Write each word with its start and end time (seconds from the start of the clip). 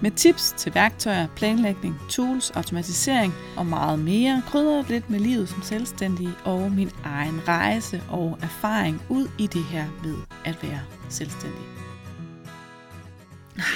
med 0.00 0.10
tips 0.10 0.54
til 0.56 0.74
værktøjer, 0.74 1.26
planlægning, 1.36 2.00
tools, 2.10 2.50
automatisering 2.50 3.32
og 3.56 3.66
meget 3.66 3.98
mere. 3.98 4.42
krydrer 4.46 4.84
lidt 4.88 5.10
med 5.10 5.20
livet 5.20 5.48
som 5.48 5.62
selvstændig 5.62 6.28
og 6.44 6.72
min 6.72 6.90
egen 7.04 7.48
rejse 7.48 8.02
og 8.08 8.38
erfaring 8.42 9.02
ud 9.08 9.28
i 9.38 9.46
det 9.46 9.64
her 9.64 9.86
med 10.04 10.14
at 10.44 10.62
være 10.62 10.80
selvstændig. 11.08 11.62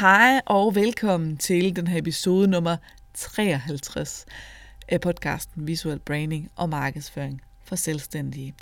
Hej 0.00 0.40
og 0.46 0.74
velkommen 0.74 1.36
til 1.36 1.76
den 1.76 1.86
her 1.86 1.98
episode 1.98 2.48
nummer 2.48 2.76
53 3.14 4.26
af 4.88 5.00
podcasten 5.00 5.66
Visual 5.66 5.98
Branding 5.98 6.48
og 6.56 6.68
Markedsføring 6.68 7.42
for 7.72 7.76
selvstændige. 7.76 8.54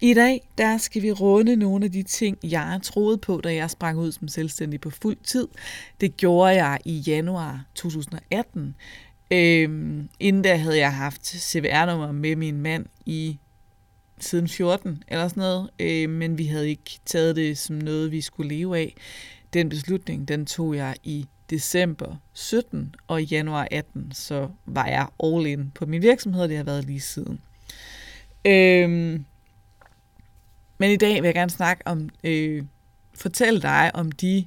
I 0.00 0.14
dag 0.14 0.48
der 0.58 0.78
skal 0.78 1.02
vi 1.02 1.12
runde 1.12 1.56
nogle 1.56 1.84
af 1.84 1.92
de 1.92 2.02
ting, 2.02 2.38
jeg 2.42 2.80
troede 2.82 3.18
på, 3.18 3.40
da 3.44 3.54
jeg 3.54 3.70
sprang 3.70 3.98
ud 3.98 4.12
som 4.12 4.28
selvstændig 4.28 4.80
på 4.80 4.90
fuld 4.90 5.16
tid. 5.24 5.48
Det 6.00 6.16
gjorde 6.16 6.64
jeg 6.64 6.78
i 6.84 6.92
januar 6.92 7.64
2018. 7.74 8.74
Øhm, 9.30 10.08
inden 10.20 10.42
da 10.42 10.56
havde 10.56 10.78
jeg 10.78 10.94
haft 10.94 11.26
CVR-nummer 11.26 12.12
med 12.12 12.36
min 12.36 12.60
mand 12.60 12.86
i 13.04 13.38
siden 14.18 14.48
14 14.48 15.02
eller 15.08 15.28
sådan 15.28 15.40
noget, 15.40 15.70
øh, 15.78 16.10
men 16.10 16.38
vi 16.38 16.46
havde 16.46 16.68
ikke 16.68 16.98
taget 17.04 17.36
det 17.36 17.58
som 17.58 17.76
noget, 17.76 18.10
vi 18.10 18.20
skulle 18.20 18.56
leve 18.56 18.78
af. 18.78 18.94
Den 19.52 19.68
beslutning, 19.68 20.28
den 20.28 20.46
tog 20.46 20.76
jeg 20.76 20.94
i 21.02 21.26
december 21.50 22.16
17, 22.32 22.94
og 23.06 23.22
januar 23.24 23.68
18, 23.70 24.12
så 24.12 24.48
var 24.64 24.86
jeg 24.86 25.06
all 25.24 25.46
in 25.46 25.72
på 25.74 25.86
min 25.86 26.02
virksomhed, 26.02 26.42
og 26.42 26.48
det 26.48 26.56
har 26.56 26.64
været 26.64 26.84
lige 26.84 27.00
siden. 27.00 27.40
Øhm, 28.46 29.24
men 30.78 30.90
i 30.90 30.96
dag 30.96 31.22
vil 31.22 31.28
jeg 31.28 31.34
gerne 31.34 31.50
snakke 31.50 31.86
om, 31.86 32.08
øh, 32.24 32.62
fortælle 33.14 33.62
dig 33.62 33.90
om 33.94 34.12
de 34.12 34.46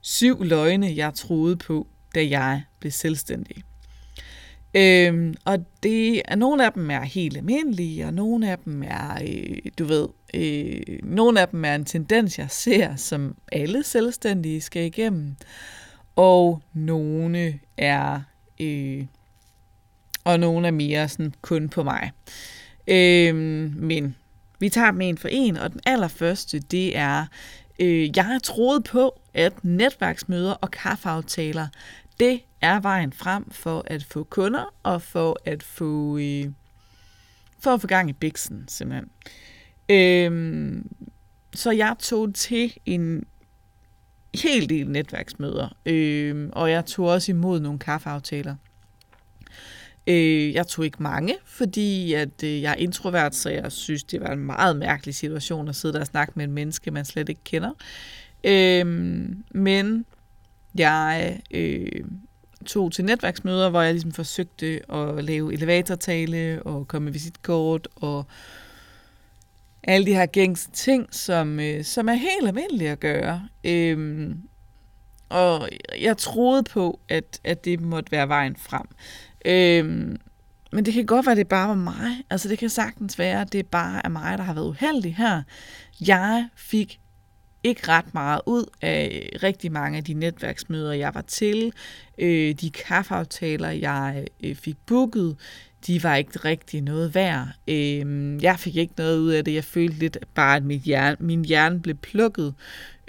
syv 0.00 0.42
løgne, 0.42 0.96
jeg 0.96 1.14
troede 1.14 1.56
på, 1.56 1.86
da 2.14 2.28
jeg 2.28 2.62
blev 2.80 2.92
selvstændig. 2.92 3.62
Øhm, 4.74 5.34
og 5.44 5.64
det 5.82 6.22
er 6.24 6.36
nogle 6.36 6.66
af 6.66 6.72
dem 6.72 6.90
er 6.90 7.00
helt 7.00 7.36
almindelige, 7.36 8.06
og 8.06 8.14
nogle 8.14 8.50
af 8.50 8.58
dem 8.58 8.82
er, 8.82 9.18
øh, 9.22 9.58
du 9.78 9.84
ved, 9.84 10.08
øh, 10.34 10.98
nogle 11.02 11.40
af 11.40 11.48
dem 11.48 11.64
er 11.64 11.74
en 11.74 11.84
tendens, 11.84 12.38
jeg 12.38 12.50
ser, 12.50 12.96
som 12.96 13.36
alle 13.52 13.82
selvstændige 13.82 14.60
skal 14.60 14.82
igennem, 14.82 15.36
og 16.16 16.62
nogle 16.72 17.60
er, 17.76 18.20
øh, 18.60 19.06
og 20.24 20.40
nogle 20.40 20.66
er 20.66 20.72
mere 20.72 21.08
sådan 21.08 21.34
kun 21.42 21.68
på 21.68 21.82
mig. 21.82 22.10
Øhm, 22.88 23.72
men 23.76 24.16
vi 24.58 24.68
tager 24.68 24.90
dem 24.90 25.00
en 25.00 25.18
for 25.18 25.28
en, 25.28 25.56
og 25.56 25.72
den 25.72 25.80
allerførste, 25.86 26.58
det 26.58 26.96
er, 26.96 27.26
øh, 27.78 28.16
jeg 28.16 28.24
har 28.24 28.38
troet 28.38 28.84
på, 28.84 29.20
at 29.34 29.64
netværksmøder 29.64 30.52
og 30.52 30.70
kaffeaftaler, 30.70 31.68
det 32.20 32.40
er 32.60 32.80
vejen 32.80 33.12
frem 33.12 33.50
for 33.50 33.84
at 33.86 34.04
få 34.04 34.24
kunder 34.24 34.74
og 34.82 35.02
for 35.02 35.36
at 35.44 35.62
få, 35.62 36.18
øh, 36.18 36.46
for 37.58 37.70
at 37.74 37.80
få 37.80 37.86
gang 37.86 38.10
i 38.10 38.12
biksen, 38.12 38.64
simpelthen. 38.68 39.10
Øhm, 39.88 40.90
så 41.54 41.70
jeg 41.70 41.96
tog 41.98 42.34
til 42.34 42.74
en 42.86 43.24
hel 44.34 44.68
del 44.68 44.90
netværksmøder, 44.90 45.76
øh, 45.86 46.48
og 46.52 46.70
jeg 46.70 46.86
tog 46.86 47.06
også 47.06 47.32
imod 47.32 47.60
nogle 47.60 47.78
kaffeaftaler. 47.78 48.56
Øh, 50.06 50.54
jeg 50.54 50.66
tog 50.66 50.84
ikke 50.84 51.02
mange, 51.02 51.34
fordi 51.44 52.12
at, 52.12 52.42
øh, 52.44 52.62
jeg 52.62 52.70
er 52.70 52.76
introvert, 52.76 53.34
så 53.34 53.50
jeg 53.50 53.72
synes, 53.72 54.04
det 54.04 54.20
var 54.20 54.32
en 54.32 54.38
meget 54.38 54.76
mærkelig 54.76 55.14
situation 55.14 55.68
at 55.68 55.76
sidde 55.76 55.94
der 55.94 56.00
og 56.00 56.06
snakke 56.06 56.32
med 56.36 56.44
en 56.44 56.52
menneske, 56.52 56.90
man 56.90 57.04
slet 57.04 57.28
ikke 57.28 57.44
kender. 57.44 57.70
Øh, 58.44 58.86
men 59.50 60.06
jeg 60.74 61.40
øh, 61.50 62.04
tog 62.66 62.92
til 62.92 63.04
netværksmøder, 63.04 63.70
hvor 63.70 63.80
jeg 63.80 63.92
ligesom 63.92 64.12
forsøgte 64.12 64.92
at 64.92 65.24
lave 65.24 65.52
elevatortale 65.52 66.62
og 66.62 66.88
komme 66.88 67.04
med 67.04 67.12
visitkort 67.12 67.88
og 67.96 68.26
alle 69.82 70.06
de 70.06 70.14
her 70.14 70.26
gængse 70.26 70.70
ting, 70.70 71.14
som, 71.14 71.60
øh, 71.60 71.84
som 71.84 72.08
er 72.08 72.14
helt 72.14 72.46
almindelige 72.46 72.90
at 72.90 73.00
gøre. 73.00 73.48
Øhm, 73.64 74.42
og 75.28 75.68
jeg 76.00 76.16
troede 76.16 76.62
på, 76.62 77.00
at, 77.08 77.40
at 77.44 77.64
det 77.64 77.80
måtte 77.80 78.12
være 78.12 78.28
vejen 78.28 78.56
frem. 78.56 78.86
Øhm, 79.44 80.16
men 80.72 80.84
det 80.84 80.94
kan 80.94 81.06
godt 81.06 81.26
være, 81.26 81.32
at 81.32 81.36
det 81.38 81.48
bare 81.48 81.68
var 81.68 81.74
mig. 81.74 82.24
Altså 82.30 82.48
det 82.48 82.58
kan 82.58 82.68
sagtens 82.68 83.18
være, 83.18 83.40
at 83.40 83.52
det 83.52 83.66
bare 83.66 84.00
er 84.04 84.08
mig, 84.08 84.38
der 84.38 84.44
har 84.44 84.54
været 84.54 84.68
uheldig 84.68 85.16
her. 85.16 85.42
Jeg 86.00 86.48
fik 86.56 87.00
ikke 87.64 87.88
ret 87.88 88.14
meget 88.14 88.40
ud 88.46 88.64
af 88.82 89.28
rigtig 89.42 89.72
mange 89.72 89.98
af 89.98 90.04
de 90.04 90.14
netværksmøder, 90.14 90.92
jeg 90.92 91.14
var 91.14 91.22
til. 91.22 91.72
Øh, 92.18 92.54
de 92.54 92.70
kaffeaftaler, 92.70 93.70
jeg 93.70 94.26
øh, 94.44 94.56
fik 94.56 94.76
booket, 94.86 95.36
de 95.86 96.02
var 96.02 96.16
ikke 96.16 96.38
rigtig 96.38 96.80
noget 96.80 97.14
værd. 97.14 97.48
Øh, 97.68 98.42
jeg 98.42 98.58
fik 98.58 98.76
ikke 98.76 98.94
noget 98.96 99.18
ud 99.18 99.30
af 99.30 99.44
det. 99.44 99.54
Jeg 99.54 99.64
følte 99.64 99.98
lidt 99.98 100.18
bare, 100.34 100.56
at 100.56 100.64
mit 100.64 100.82
hjerne, 100.82 101.16
min 101.20 101.44
hjerne 101.44 101.80
blev 101.80 101.96
plukket, 101.96 102.54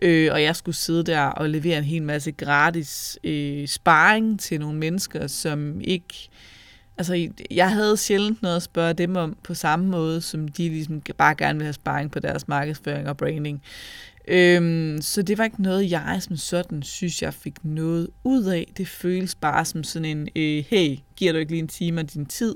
øh, 0.02 0.30
og 0.32 0.44
jeg 0.44 0.56
skulle 0.56 0.76
sidde 0.76 1.04
der 1.04 1.22
og 1.22 1.50
levere 1.50 1.78
en 1.78 1.84
hel 1.84 2.04
masse 2.04 2.32
gratis 2.32 3.20
øh, 3.24 3.68
sparring 3.68 4.40
til 4.40 4.60
nogle 4.60 4.80
mennesker, 4.80 5.28
som 5.28 5.82
ikke... 5.82 6.30
Altså, 6.98 7.30
jeg 7.52 7.72
havde 7.72 7.98
sjældent 7.98 8.42
noget 8.42 8.56
at 8.56 8.64
spørge 8.64 8.94
dem 8.94 9.16
om 9.16 9.38
på 9.44 9.54
samme 9.54 9.86
måde, 9.86 10.22
som 10.22 10.48
de 10.48 10.70
ligesom 10.70 11.02
bare 11.18 11.36
gerne 11.36 11.60
vil 11.60 11.66
have 11.66 11.74
sparring 11.74 12.12
på 12.12 12.20
deres 12.20 12.48
markedsføring 12.48 13.10
og 13.10 13.18
branding. 13.18 13.62
Øhm, 14.28 15.02
så 15.02 15.22
det 15.22 15.38
var 15.38 15.44
ikke 15.44 15.62
noget, 15.62 15.92
jeg 15.92 16.18
som 16.20 16.38
sådan 16.38 16.84
synes, 16.84 17.22
jeg 17.22 17.34
fik 17.34 17.66
noget 17.66 18.08
ud 18.24 18.44
af. 18.44 18.72
Det 18.78 18.88
føles 18.88 19.36
bare 19.36 19.66
som 19.66 19.84
sådan 19.84 20.06
en, 20.18 20.30
øh, 20.36 20.64
hey, 20.70 20.98
giver 21.16 21.32
du 21.32 21.38
ikke 21.38 21.52
lige 21.52 21.62
en 21.62 21.68
time 21.68 22.02
af 22.02 22.08
din 22.08 22.26
tid? 22.26 22.56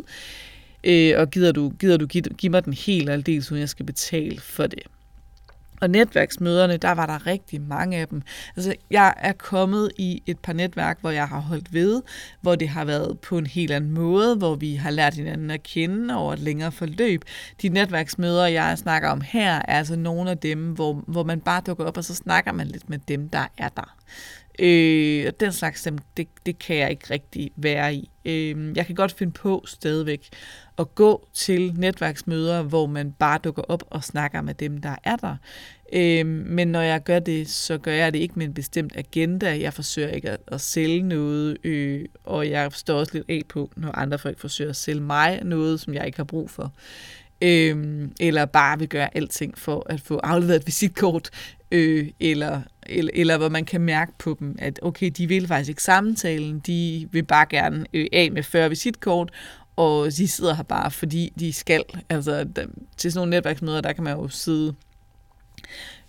Øh, 0.84 1.14
og 1.18 1.30
gider 1.30 1.52
du, 1.52 1.70
gider 1.70 1.98
du 1.98 2.06
give, 2.06 2.24
give 2.24 2.50
mig 2.50 2.66
den 2.66 2.74
helt 2.74 3.10
aldeles, 3.10 3.52
uden 3.52 3.60
jeg 3.60 3.70
skal 3.70 3.86
betale 3.86 4.40
for 4.40 4.68
det? 4.68 4.84
Og 5.86 5.92
netværksmøderne, 5.92 6.78
der 6.78 6.92
var 6.92 7.06
der 7.06 7.28
rigtig 7.28 7.62
mange 7.62 7.98
af 7.98 8.08
dem. 8.08 8.22
Altså, 8.56 8.76
jeg 8.92 9.14
er 9.18 9.34
kommet 9.34 9.92
i 9.98 10.24
et 10.26 10.40
par 10.40 10.54
netværk, 10.54 10.98
hvor 11.02 11.10
jeg 11.10 11.28
har 11.28 11.40
holdt 11.40 11.74
ved, 11.74 12.02
hvor 12.42 12.56
det 12.56 12.70
har 12.70 12.86
været 12.86 13.20
på 13.20 13.38
en 13.38 13.46
helt 13.46 13.72
anden 13.72 13.92
måde, 13.92 14.36
hvor 14.36 14.56
vi 14.56 14.76
har 14.76 14.90
lært 14.90 15.14
hinanden 15.14 15.52
at 15.52 15.64
kende 15.64 16.18
over 16.18 16.34
et 16.34 16.40
længere 16.40 16.72
forløb. 16.72 17.22
De 17.62 17.70
netværksmøder, 17.70 18.46
jeg 18.48 18.78
snakker 18.78 19.10
om 19.10 19.22
her, 19.22 19.54
er 19.54 19.78
altså 19.78 19.96
nogle 19.96 20.32
af 20.32 20.38
dem, 20.38 20.74
hvor, 20.74 21.04
hvor 21.08 21.24
man 21.24 21.42
bare 21.42 21.62
dukker 21.68 21.86
op, 21.86 21.98
og 21.98 22.04
så 22.04 22.16
snakker 22.16 22.52
man 22.52 22.68
lidt 22.68 22.90
med 22.90 23.00
dem, 23.08 23.30
der 23.30 23.48
er 23.58 23.70
der. 23.70 23.96
Øh, 24.60 25.26
og 25.28 25.40
den 25.40 25.52
slags, 25.52 25.88
det, 26.18 26.28
det 26.46 26.60
kan 26.60 26.76
jeg 26.76 26.92
ikke 26.92 27.08
rigtig 27.10 27.52
være 27.56 27.96
i. 27.96 28.10
Øh, 28.26 28.78
jeg 28.78 28.86
kan 28.86 28.96
godt 28.96 29.12
finde 29.12 29.34
på 29.34 29.64
stadigvæk 29.68 30.30
at 30.78 30.96
gå 30.96 31.28
til 31.34 31.74
netværksmøder, 31.78 32.62
hvor 32.62 32.86
man 32.86 33.12
bare 33.12 33.40
dukker 33.44 33.62
op 33.62 33.84
og 33.90 34.04
snakker 34.04 34.42
med 34.42 34.54
dem, 34.54 34.82
der 34.82 34.96
er 35.04 35.16
der. 35.16 35.36
Øh, 35.94 36.26
men 36.26 36.68
når 36.68 36.82
jeg 36.82 37.04
gør 37.04 37.20
det, 37.20 37.50
så 37.50 37.78
gør 37.78 37.92
jeg 37.92 38.14
det 38.14 38.20
ikke 38.20 38.34
med 38.38 38.46
en 38.46 38.54
bestemt 38.54 38.98
agenda. 38.98 39.60
Jeg 39.60 39.74
forsøger 39.74 40.10
ikke 40.10 40.30
at, 40.30 40.40
at 40.48 40.62
sælge 40.62 41.02
noget, 41.02 41.58
øh, 41.64 42.06
og 42.24 42.50
jeg 42.50 42.72
står 42.74 43.00
også 43.00 43.14
lidt 43.14 43.30
af 43.30 43.42
på, 43.50 43.72
når 43.76 43.92
andre 43.92 44.20
folk 44.20 44.40
forsøger 44.40 44.70
at 44.70 44.76
sælge 44.76 45.02
mig 45.02 45.42
noget, 45.44 45.80
som 45.80 45.94
jeg 45.94 46.06
ikke 46.06 46.18
har 46.18 46.24
brug 46.24 46.50
for. 46.50 46.74
Øh, 47.42 48.08
eller 48.20 48.46
bare 48.46 48.80
vil 48.80 48.90
gøre 48.90 49.18
alting 49.18 49.58
for 49.58 49.86
at 49.90 50.02
få 50.02 50.18
afleveret 50.18 50.56
et 50.56 50.68
visitkort, 50.68 51.30
øh, 51.72 52.10
eller, 52.20 52.62
eller, 52.86 53.12
eller 53.14 53.38
hvor 53.38 53.50
man 53.50 53.66
kan 53.66 53.82
mærke 53.82 54.12
på 54.20 54.38
dem, 54.40 54.56
at 54.60 54.80
okay, 54.82 55.12
de 55.18 55.28
vil 55.28 55.48
faktisk 55.48 55.70
ikke 55.70 55.84
samtalen, 55.84 56.60
de 56.60 57.08
vil 57.12 57.24
bare 57.24 57.46
gerne 57.50 57.86
øh, 57.94 58.08
af 58.14 58.32
med 58.32 58.44
40 58.44 58.70
visitkort, 58.70 59.32
og 59.76 60.06
de 60.06 60.28
sidder 60.28 60.54
her 60.54 60.64
bare, 60.64 60.92
fordi 60.92 61.34
de 61.40 61.54
skal. 61.54 61.84
Altså, 62.10 62.44
der, 62.44 62.66
til 62.98 63.12
sådan 63.12 63.20
nogle 63.20 63.38
netværksmøder, 63.38 63.82
der 63.82 63.94
kan 63.94 64.04
man 64.04 64.18
jo 64.18 64.28
sidde 64.28 64.76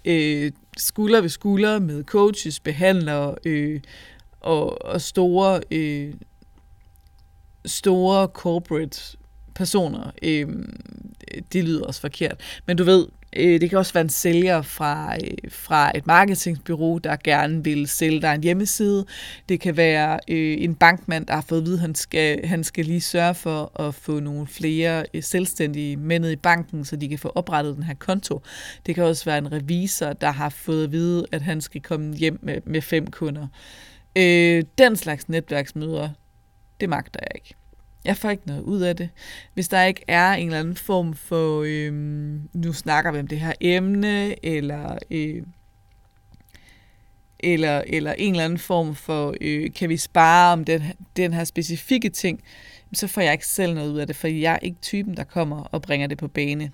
øh, 0.04 0.52
skulder 0.76 1.20
ved 1.20 1.28
skulder 1.28 1.78
med 1.78 2.04
coaches, 2.04 2.60
behandlere 2.60 3.34
øh, 3.44 3.80
og, 4.40 4.84
og 4.84 5.00
store, 5.00 5.60
øh, 5.70 6.14
store 7.66 8.26
corporate 8.26 9.16
personer. 9.54 10.10
Øh, 10.22 10.48
det 11.52 11.64
lyder 11.64 11.84
også 11.84 12.00
forkert. 12.00 12.40
Men 12.66 12.76
du 12.76 12.84
ved, 12.84 13.06
Øh, 13.36 13.60
det 13.60 13.70
kan 13.70 13.78
også 13.78 13.92
være 13.92 14.00
en 14.04 14.08
sælger 14.08 14.62
fra, 14.62 15.14
øh, 15.14 15.50
fra 15.50 15.92
et 15.94 16.06
marketingsbureau, 16.06 16.98
der 16.98 17.16
gerne 17.24 17.64
vil 17.64 17.88
sælge 17.88 18.20
dig 18.20 18.34
en 18.34 18.42
hjemmeside. 18.42 19.06
Det 19.48 19.60
kan 19.60 19.76
være 19.76 20.18
øh, 20.28 20.56
en 20.60 20.74
bankmand, 20.74 21.26
der 21.26 21.34
har 21.34 21.44
fået 21.48 21.60
at 21.60 21.66
vide, 21.66 21.74
at 21.74 21.80
han 21.80 21.94
skal, 21.94 22.46
han 22.46 22.64
skal 22.64 22.84
lige 22.84 23.00
sørge 23.00 23.34
for 23.34 23.80
at 23.80 23.94
få 23.94 24.20
nogle 24.20 24.46
flere 24.46 25.04
øh, 25.14 25.22
selvstændige 25.22 25.96
mænd 25.96 26.26
i 26.26 26.36
banken, 26.36 26.84
så 26.84 26.96
de 26.96 27.08
kan 27.08 27.18
få 27.18 27.32
oprettet 27.34 27.76
den 27.76 27.82
her 27.82 27.94
konto. 27.94 28.40
Det 28.86 28.94
kan 28.94 29.04
også 29.04 29.24
være 29.24 29.38
en 29.38 29.52
revisor, 29.52 30.12
der 30.12 30.30
har 30.30 30.48
fået 30.48 30.84
at 30.84 30.92
vide, 30.92 31.26
at 31.32 31.42
han 31.42 31.60
skal 31.60 31.80
komme 31.82 32.14
hjem 32.14 32.38
med, 32.42 32.60
med 32.64 32.82
fem 32.82 33.06
kunder. 33.06 33.46
Øh, 34.16 34.64
den 34.78 34.96
slags 34.96 35.28
netværksmøder, 35.28 36.08
det 36.80 36.88
magter 36.88 37.20
jeg 37.22 37.30
ikke. 37.34 37.54
Jeg 38.06 38.16
får 38.16 38.30
ikke 38.30 38.46
noget 38.46 38.62
ud 38.62 38.80
af 38.80 38.96
det. 38.96 39.08
Hvis 39.54 39.68
der 39.68 39.82
ikke 39.82 40.04
er 40.08 40.32
en 40.32 40.46
eller 40.46 40.60
anden 40.60 40.76
form 40.76 41.14
for, 41.14 41.62
øh, 41.66 41.92
nu 42.52 42.72
snakker 42.72 43.12
vi 43.12 43.18
om 43.18 43.26
det 43.26 43.40
her 43.40 43.52
emne, 43.60 44.46
eller, 44.46 44.98
øh, 45.10 45.42
eller, 47.40 47.82
eller 47.86 48.12
en 48.12 48.32
eller 48.32 48.44
anden 48.44 48.58
form 48.58 48.94
for, 48.94 49.34
øh, 49.40 49.72
kan 49.72 49.88
vi 49.88 49.96
spare 49.96 50.52
om 50.52 50.64
den, 50.64 50.82
den 51.16 51.32
her 51.32 51.44
specifikke 51.44 52.08
ting, 52.08 52.42
så 52.94 53.06
får 53.06 53.20
jeg 53.20 53.32
ikke 53.32 53.46
selv 53.46 53.74
noget 53.74 53.92
ud 53.92 53.98
af 53.98 54.06
det, 54.06 54.16
for 54.16 54.28
jeg 54.28 54.52
er 54.52 54.58
ikke 54.58 54.80
typen, 54.82 55.16
der 55.16 55.24
kommer 55.24 55.62
og 55.62 55.82
bringer 55.82 56.06
det 56.06 56.18
på 56.18 56.28
bane. 56.28 56.70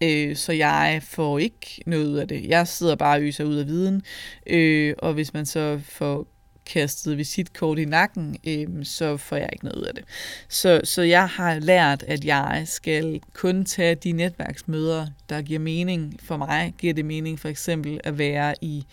Øh, 0.00 0.36
så 0.36 0.52
jeg 0.52 1.00
får 1.02 1.38
ikke 1.38 1.82
noget 1.86 2.06
ud 2.06 2.16
af 2.16 2.28
det. 2.28 2.46
Jeg 2.46 2.68
sidder 2.68 2.96
bare 2.96 3.16
og 3.16 3.22
øser 3.22 3.44
ud 3.44 3.56
af 3.56 3.66
viden, 3.66 4.02
øh, 4.46 4.94
og 4.98 5.12
hvis 5.12 5.34
man 5.34 5.46
så 5.46 5.80
får 5.84 6.26
kastet 6.66 7.18
visitkort 7.18 7.78
i 7.78 7.84
nakken, 7.84 8.36
øh, 8.46 8.84
så 8.84 9.16
får 9.16 9.36
jeg 9.36 9.48
ikke 9.52 9.64
noget 9.64 9.78
ud 9.78 9.84
af 9.84 9.94
det. 9.94 10.04
Så, 10.48 10.80
så 10.84 11.02
jeg 11.02 11.28
har 11.28 11.58
lært, 11.58 12.02
at 12.02 12.24
jeg 12.24 12.62
skal 12.64 13.20
kun 13.32 13.64
tage 13.64 13.94
de 13.94 14.12
netværksmøder, 14.12 15.06
der 15.28 15.42
giver 15.42 15.60
mening 15.60 16.20
for 16.22 16.36
mig. 16.36 16.74
Giver 16.78 16.94
det 16.94 17.04
mening 17.04 17.40
for 17.40 17.48
eksempel 17.48 18.00
at 18.04 18.18
være 18.18 18.54
i 18.60 18.84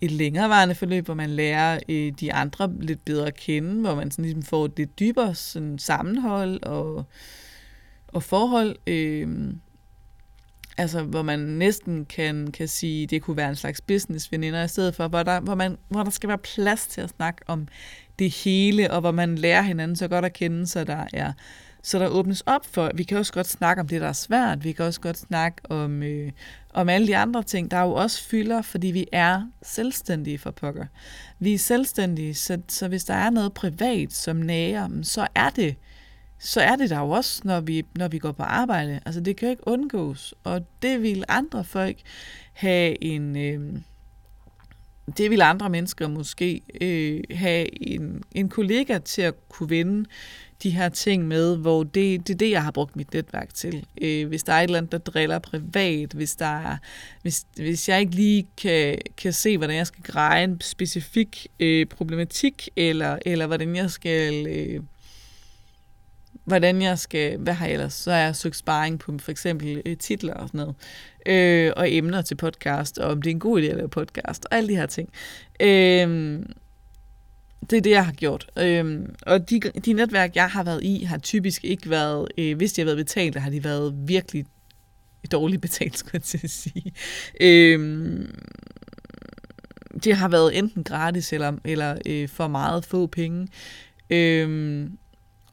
et 0.00 0.10
længerevarende 0.10 0.74
forløb, 0.74 1.04
hvor 1.04 1.14
man 1.14 1.30
lærer 1.30 1.78
øh, 1.88 2.12
de 2.20 2.32
andre 2.32 2.72
lidt 2.80 3.04
bedre 3.04 3.26
at 3.26 3.36
kende, 3.36 3.80
hvor 3.80 3.94
man 3.94 4.10
sådan 4.10 4.24
ligesom 4.24 4.42
får 4.42 4.64
et 4.64 4.72
lidt 4.76 4.98
dybere 4.98 5.34
sådan, 5.34 5.78
sammenhold 5.78 6.62
og, 6.62 7.04
og 8.08 8.22
forhold. 8.22 8.76
Øh, 8.86 9.28
Altså, 10.78 11.02
hvor 11.02 11.22
man 11.22 11.38
næsten 11.38 12.04
kan, 12.04 12.50
kan 12.52 12.68
sige, 12.68 13.06
det 13.06 13.22
kunne 13.22 13.36
være 13.36 13.48
en 13.48 13.56
slags 13.56 13.80
business-veninder, 13.80 14.64
i 14.64 14.68
stedet 14.68 14.94
for, 14.94 15.08
hvor 15.08 15.22
der, 15.22 15.40
hvor, 15.40 15.54
man, 15.54 15.78
hvor 15.88 16.02
der 16.02 16.10
skal 16.10 16.28
være 16.28 16.38
plads 16.38 16.86
til 16.86 17.00
at 17.00 17.10
snakke 17.10 17.42
om 17.46 17.68
det 18.18 18.30
hele, 18.30 18.90
og 18.90 19.00
hvor 19.00 19.10
man 19.10 19.38
lærer 19.38 19.62
hinanden 19.62 19.96
så 19.96 20.08
godt 20.08 20.24
at 20.24 20.32
kende, 20.32 20.66
så 20.66 20.84
der 20.84 21.04
er 21.12 21.32
så 21.86 21.98
der 21.98 22.08
åbnes 22.08 22.40
op 22.40 22.66
for, 22.70 22.90
vi 22.94 23.02
kan 23.02 23.18
også 23.18 23.32
godt 23.32 23.46
snakke 23.46 23.80
om 23.80 23.88
det, 23.88 24.00
der 24.00 24.08
er 24.08 24.12
svært, 24.12 24.64
vi 24.64 24.72
kan 24.72 24.84
også 24.84 25.00
godt 25.00 25.18
snakke 25.18 25.56
om, 25.70 26.02
øh, 26.02 26.32
om 26.74 26.88
alle 26.88 27.06
de 27.06 27.16
andre 27.16 27.42
ting, 27.42 27.70
der 27.70 27.76
er 27.76 27.82
jo 27.82 27.92
også 27.92 28.24
fylder, 28.24 28.62
fordi 28.62 28.86
vi 28.86 29.06
er 29.12 29.42
selvstændige 29.62 30.38
for 30.38 30.50
pokker. 30.50 30.86
Vi 31.38 31.54
er 31.54 31.58
selvstændige, 31.58 32.34
så, 32.34 32.60
så 32.68 32.88
hvis 32.88 33.04
der 33.04 33.14
er 33.14 33.30
noget 33.30 33.54
privat, 33.54 34.12
som 34.12 34.36
nærer, 34.36 34.88
så 35.02 35.26
er 35.34 35.50
det 35.50 35.76
så 36.38 36.60
er 36.60 36.76
det 36.76 36.90
der 36.90 36.98
jo 36.98 37.10
også, 37.10 37.40
når 37.44 37.60
vi, 37.60 37.84
når 37.94 38.08
vi 38.08 38.18
går 38.18 38.32
på 38.32 38.42
arbejde. 38.42 39.00
Altså 39.06 39.20
det 39.20 39.36
kan 39.36 39.46
jo 39.48 39.50
ikke 39.50 39.68
undgås, 39.68 40.34
og 40.44 40.66
det 40.82 41.02
vil 41.02 41.24
andre 41.28 41.64
folk 41.64 41.96
have 42.52 43.04
en... 43.04 43.36
Øh, 43.36 43.80
det 45.16 45.30
vil 45.30 45.42
andre 45.42 45.70
mennesker 45.70 46.08
måske 46.08 46.60
øh, 46.80 47.20
have 47.30 47.88
en, 47.88 48.22
en 48.32 48.48
kollega 48.48 48.98
til 48.98 49.22
at 49.22 49.48
kunne 49.48 49.70
vende 49.70 50.08
de 50.62 50.70
her 50.70 50.88
ting 50.88 51.28
med, 51.28 51.56
hvor 51.56 51.82
det, 51.82 52.26
det 52.26 52.34
er 52.34 52.38
det, 52.38 52.50
jeg 52.50 52.62
har 52.62 52.70
brugt 52.70 52.96
mit 52.96 53.14
netværk 53.14 53.54
til. 53.54 53.86
Øh, 54.02 54.28
hvis 54.28 54.42
der 54.42 54.52
er 54.52 54.60
et 54.60 54.64
eller 54.64 54.78
andet, 54.78 54.92
der 54.92 54.98
driller 54.98 55.38
privat, 55.38 56.12
hvis, 56.12 56.36
der 56.36 56.70
er, 56.70 56.76
hvis, 57.22 57.46
hvis 57.56 57.88
jeg 57.88 58.00
ikke 58.00 58.14
lige 58.14 58.46
kan, 58.56 58.98
kan 59.16 59.32
se, 59.32 59.58
hvordan 59.58 59.76
jeg 59.76 59.86
skal 59.86 60.02
greje 60.02 60.44
en 60.44 60.60
specifik 60.60 61.46
øh, 61.60 61.86
problematik, 61.86 62.68
eller, 62.76 63.18
eller 63.26 63.46
hvordan 63.46 63.76
jeg 63.76 63.90
skal... 63.90 64.46
Øh, 64.46 64.80
hvordan 66.46 66.82
jeg 66.82 66.98
skal, 66.98 67.38
hvad 67.38 67.54
har 67.54 67.66
jeg 67.66 67.72
ellers, 67.72 67.94
så 67.94 68.10
har 68.10 68.18
jeg 68.18 68.36
søgt 68.36 68.56
sparring 68.56 68.98
på 68.98 69.18
for 69.18 69.30
eksempel 69.30 69.82
øh, 69.86 69.96
titler 69.96 70.34
og 70.34 70.48
sådan 70.48 70.58
noget, 70.58 70.74
øh, 71.26 71.72
og 71.76 71.92
emner 71.92 72.22
til 72.22 72.34
podcast, 72.34 72.98
og 72.98 73.10
om 73.10 73.22
det 73.22 73.30
er 73.30 73.34
en 73.34 73.40
god 73.40 73.62
idé 73.62 73.64
at 73.64 73.76
lave 73.76 73.88
podcast, 73.88 74.44
og 74.50 74.56
alle 74.56 74.68
de 74.68 74.76
her 74.76 74.86
ting. 74.86 75.08
Øh, 75.60 76.42
det 77.70 77.76
er 77.76 77.80
det, 77.80 77.90
jeg 77.90 78.04
har 78.04 78.12
gjort. 78.12 78.50
Øh, 78.58 79.08
og 79.22 79.50
de, 79.50 79.60
de 79.60 79.92
netværk, 79.92 80.36
jeg 80.36 80.50
har 80.50 80.62
været 80.62 80.82
i, 80.82 81.04
har 81.04 81.18
typisk 81.18 81.64
ikke 81.64 81.90
været, 81.90 82.28
øh, 82.38 82.56
hvis 82.56 82.72
de 82.72 82.80
har 82.80 82.84
været 82.84 82.96
betalt, 82.96 83.36
har 83.36 83.50
de 83.50 83.64
været 83.64 83.94
virkelig 84.06 84.46
dårligt 85.32 85.62
betalt, 85.62 85.98
skulle 85.98 86.14
jeg 86.14 86.22
til 86.22 86.40
at 86.44 86.50
sige. 86.50 86.92
Øh, 87.40 88.28
det 90.04 90.16
har 90.16 90.28
været 90.28 90.58
enten 90.58 90.84
gratis 90.84 91.32
eller, 91.32 91.52
eller 91.64 91.98
øh, 92.06 92.28
for 92.28 92.48
meget 92.48 92.84
få 92.84 93.06
penge. 93.06 93.48
Øh, 94.10 94.88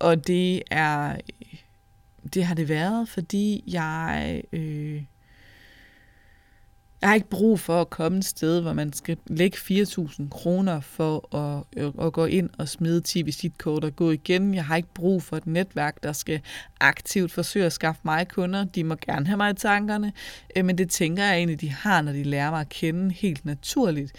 og 0.04 0.28
det 0.28 0.62
er 0.72 1.18
det 2.34 2.46
har 2.46 2.56
det 2.56 2.70
været, 2.70 3.10
fordi 3.10 3.64
jeg 3.68 4.42
øh, 4.54 5.02
jeg 7.02 7.10
har 7.10 7.16
ikke 7.16 7.30
brug 7.30 7.60
for 7.60 7.82
at 7.82 7.90
komme 7.90 8.18
et 8.18 8.26
sted, 8.26 8.62
hvor 8.62 8.74
man 8.74 8.94
skal 8.94 9.18
lægge 9.28 9.58
4.000 9.58 10.30
kroner 10.30 10.80
for 10.80 11.36
at, 11.36 11.64
øh, 11.78 11.92
at 12.02 12.14
gå 12.14 12.26
ind 12.26 12.50
og 12.58 12.70
smide 12.70 13.02
10 13.02 13.22
visitkort 13.22 13.84
og 13.84 13.96
gå 13.96 14.12
igen. 14.12 14.54
Jeg 14.54 14.66
har 14.66 14.76
ikke 14.76 14.94
brug 14.94 15.24
for 15.24 15.38
et 15.38 15.48
netværk, 15.48 16.04
der 16.04 16.14
skal 16.14 16.42
aktivt 16.80 17.32
forsøge 17.32 17.66
at 17.66 17.74
skaffe 17.74 18.02
mig 18.04 18.28
kunder. 18.28 18.64
De 18.64 18.84
må 18.84 18.96
gerne 18.96 19.26
have 19.26 19.38
mig 19.38 19.52
i 19.52 19.54
tankerne, 19.54 20.14
øh, 20.56 20.66
men 20.66 20.78
det 20.78 20.90
tænker 20.90 21.24
jeg 21.24 21.38
egentlig, 21.38 21.62
de 21.62 21.70
har, 21.70 22.02
når 22.02 22.12
de 22.12 22.24
lærer 22.24 22.52
mig 22.52 22.62
at 22.62 22.70
kende 22.70 23.14
helt 23.14 23.46
naturligt 23.46 24.12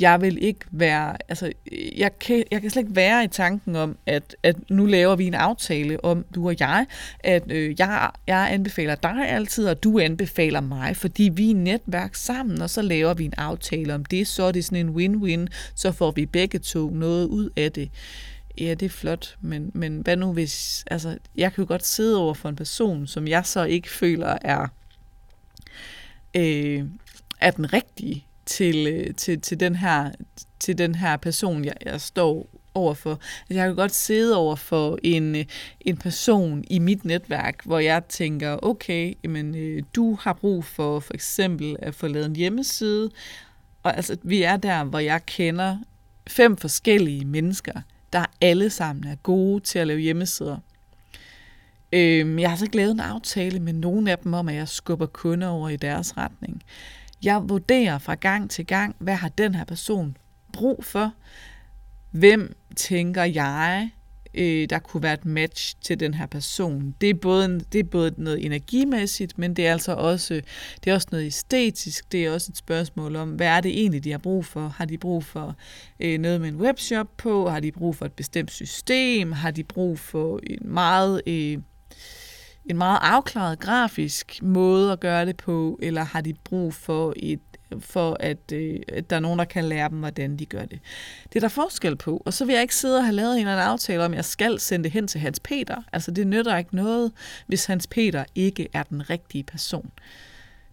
jeg 0.00 0.20
vil 0.20 0.44
ikke 0.44 0.60
være, 0.70 1.16
altså, 1.28 1.52
jeg 1.96 2.18
kan, 2.18 2.44
jeg 2.50 2.60
kan 2.60 2.70
slet 2.70 2.82
ikke 2.82 2.96
være 2.96 3.24
i 3.24 3.28
tanken 3.28 3.76
om, 3.76 3.98
at, 4.06 4.36
at 4.42 4.56
nu 4.70 4.86
laver 4.86 5.16
vi 5.16 5.26
en 5.26 5.34
aftale 5.34 6.04
om, 6.04 6.24
du 6.34 6.48
og 6.48 6.56
jeg, 6.60 6.86
at 7.20 7.42
øh, 7.50 7.74
jeg, 7.78 8.10
jeg 8.26 8.48
anbefaler 8.52 8.94
dig 8.94 9.28
altid, 9.28 9.68
og 9.68 9.82
du 9.82 9.98
anbefaler 9.98 10.60
mig, 10.60 10.96
fordi 10.96 11.30
vi 11.34 11.50
er 11.50 11.54
netværk 11.54 12.14
sammen, 12.14 12.62
og 12.62 12.70
så 12.70 12.82
laver 12.82 13.14
vi 13.14 13.24
en 13.24 13.34
aftale 13.36 13.94
om 13.94 14.04
det, 14.04 14.26
så 14.26 14.42
er 14.42 14.52
det 14.52 14.64
sådan 14.64 14.88
en 14.88 14.94
win-win, 14.96 15.46
så 15.74 15.92
får 15.92 16.10
vi 16.10 16.26
begge 16.26 16.58
to 16.58 16.90
noget 16.90 17.26
ud 17.26 17.50
af 17.56 17.72
det. 17.72 17.90
Ja, 18.58 18.74
det 18.74 18.86
er 18.86 18.90
flot, 18.90 19.36
men, 19.40 19.70
men 19.74 20.00
hvad 20.00 20.16
nu 20.16 20.32
hvis, 20.32 20.84
altså, 20.90 21.18
jeg 21.36 21.52
kan 21.52 21.64
jo 21.64 21.68
godt 21.68 21.86
sidde 21.86 22.18
over 22.18 22.34
for 22.34 22.48
en 22.48 22.56
person, 22.56 23.06
som 23.06 23.28
jeg 23.28 23.46
så 23.46 23.64
ikke 23.64 23.90
føler 23.90 24.38
er, 24.42 24.66
øh, 26.36 26.84
er 27.40 27.50
den 27.50 27.72
rigtige, 27.72 28.26
til, 28.46 28.86
øh, 28.86 29.14
til, 29.14 29.40
til, 29.40 29.60
den, 29.60 29.76
her, 29.76 30.10
til 30.60 30.78
den 30.78 30.94
her 30.94 31.16
person, 31.16 31.64
jeg, 31.64 31.74
jeg 31.84 32.00
står 32.00 32.46
overfor. 32.74 33.10
Altså, 33.10 33.54
jeg 33.54 33.66
kan 33.66 33.76
godt 33.76 33.94
sidde 33.94 34.36
over 34.36 34.56
for 34.56 34.98
en, 35.02 35.36
øh, 35.36 35.44
en 35.80 35.96
person 35.96 36.64
i 36.70 36.78
mit 36.78 37.04
netværk, 37.04 37.64
hvor 37.64 37.78
jeg 37.78 38.02
tænker, 38.08 38.58
okay, 38.62 39.14
jamen, 39.24 39.54
øh, 39.54 39.82
du 39.94 40.18
har 40.20 40.32
brug 40.32 40.64
for 40.64 41.00
for 41.00 41.14
eksempel 41.14 41.76
at 41.78 41.94
få 41.94 42.06
lavet 42.06 42.26
en 42.26 42.36
hjemmeside, 42.36 43.10
og 43.82 43.96
altså, 43.96 44.16
vi 44.22 44.42
er 44.42 44.56
der, 44.56 44.84
hvor 44.84 44.98
jeg 44.98 45.26
kender 45.26 45.78
fem 46.26 46.56
forskellige 46.56 47.24
mennesker, 47.24 47.80
der 48.12 48.24
alle 48.40 48.70
sammen 48.70 49.06
er 49.06 49.14
gode 49.14 49.60
til 49.60 49.78
at 49.78 49.86
lave 49.86 50.00
hjemmesider. 50.00 50.56
Øhm, 51.92 52.38
jeg 52.38 52.50
har 52.50 52.56
så 52.56 52.64
ikke 52.64 52.76
lavet 52.76 52.90
en 52.90 53.00
aftale 53.00 53.60
med 53.60 53.72
nogen 53.72 54.08
af 54.08 54.18
dem 54.18 54.34
om, 54.34 54.48
at 54.48 54.54
jeg 54.54 54.68
skubber 54.68 55.06
kunder 55.06 55.48
over 55.48 55.68
i 55.68 55.76
deres 55.76 56.16
retning. 56.16 56.62
Jeg 57.24 57.48
vurderer 57.48 57.98
fra 57.98 58.14
gang 58.14 58.50
til 58.50 58.66
gang, 58.66 58.96
hvad 58.98 59.14
har 59.14 59.28
den 59.28 59.54
her 59.54 59.64
person 59.64 60.16
brug 60.52 60.84
for? 60.84 61.12
Hvem 62.10 62.56
tænker 62.76 63.24
jeg, 63.24 63.90
øh, 64.34 64.70
der 64.70 64.78
kunne 64.78 65.02
være 65.02 65.14
et 65.14 65.24
match 65.24 65.76
til 65.80 66.00
den 66.00 66.14
her 66.14 66.26
person? 66.26 66.94
Det 67.00 67.10
er, 67.10 67.14
både, 67.14 67.60
det 67.72 67.78
er 67.78 67.84
både 67.84 68.14
noget 68.16 68.44
energimæssigt, 68.46 69.38
men 69.38 69.54
det 69.54 69.66
er 69.66 69.72
altså 69.72 69.92
også, 69.92 70.40
det 70.84 70.90
er 70.90 70.94
også 70.94 71.08
noget 71.10 71.26
æstetisk. 71.26 72.12
Det 72.12 72.26
er 72.26 72.30
også 72.30 72.52
et 72.52 72.56
spørgsmål 72.56 73.16
om, 73.16 73.30
hvad 73.30 73.46
er 73.46 73.60
det 73.60 73.80
egentlig, 73.80 74.04
de 74.04 74.10
har 74.10 74.18
brug 74.18 74.44
for? 74.44 74.68
Har 74.68 74.84
de 74.84 74.98
brug 74.98 75.24
for 75.24 75.56
øh, 76.00 76.18
noget 76.18 76.40
med 76.40 76.48
en 76.48 76.56
webshop 76.56 77.06
på? 77.16 77.48
Har 77.48 77.60
de 77.60 77.72
brug 77.72 77.96
for 77.96 78.06
et 78.06 78.12
bestemt 78.12 78.50
system? 78.50 79.32
Har 79.32 79.50
de 79.50 79.64
brug 79.64 79.98
for 79.98 80.40
en 80.42 80.58
meget... 80.62 81.22
Øh, 81.26 81.58
en 82.70 82.76
meget 82.76 82.98
afklaret 83.02 83.58
grafisk 83.58 84.42
måde 84.42 84.92
at 84.92 85.00
gøre 85.00 85.26
det 85.26 85.36
på, 85.36 85.78
eller 85.82 86.02
har 86.02 86.20
de 86.20 86.34
brug 86.44 86.74
for 86.74 87.12
et 87.16 87.40
for 87.80 88.16
at, 88.20 88.52
øh, 88.52 88.80
at 88.88 89.10
der 89.10 89.16
er 89.16 89.20
nogen, 89.20 89.38
der 89.38 89.44
kan 89.44 89.64
lære 89.64 89.88
dem, 89.88 89.98
hvordan 89.98 90.36
de 90.36 90.46
gør 90.46 90.64
det. 90.64 90.80
Det 91.32 91.36
er 91.36 91.40
der 91.40 91.48
forskel 91.48 91.96
på. 91.96 92.22
Og 92.26 92.32
så 92.32 92.44
vil 92.44 92.52
jeg 92.52 92.62
ikke 92.62 92.74
sidde 92.74 92.98
og 92.98 93.04
have 93.04 93.14
lavet 93.14 93.32
en 93.32 93.38
eller 93.38 93.52
anden 93.52 93.66
aftale 93.66 94.04
om, 94.04 94.12
at 94.12 94.16
jeg 94.16 94.24
skal 94.24 94.60
sende 94.60 94.84
det 94.84 94.92
hen 94.92 95.08
til 95.08 95.20
Hans 95.20 95.40
Peter. 95.40 95.82
Altså 95.92 96.10
det 96.10 96.26
nytter 96.26 96.56
ikke 96.56 96.76
noget, 96.76 97.12
hvis 97.46 97.64
Hans 97.64 97.86
Peter 97.86 98.24
ikke 98.34 98.68
er 98.72 98.82
den 98.82 99.10
rigtige 99.10 99.44
person. 99.44 99.90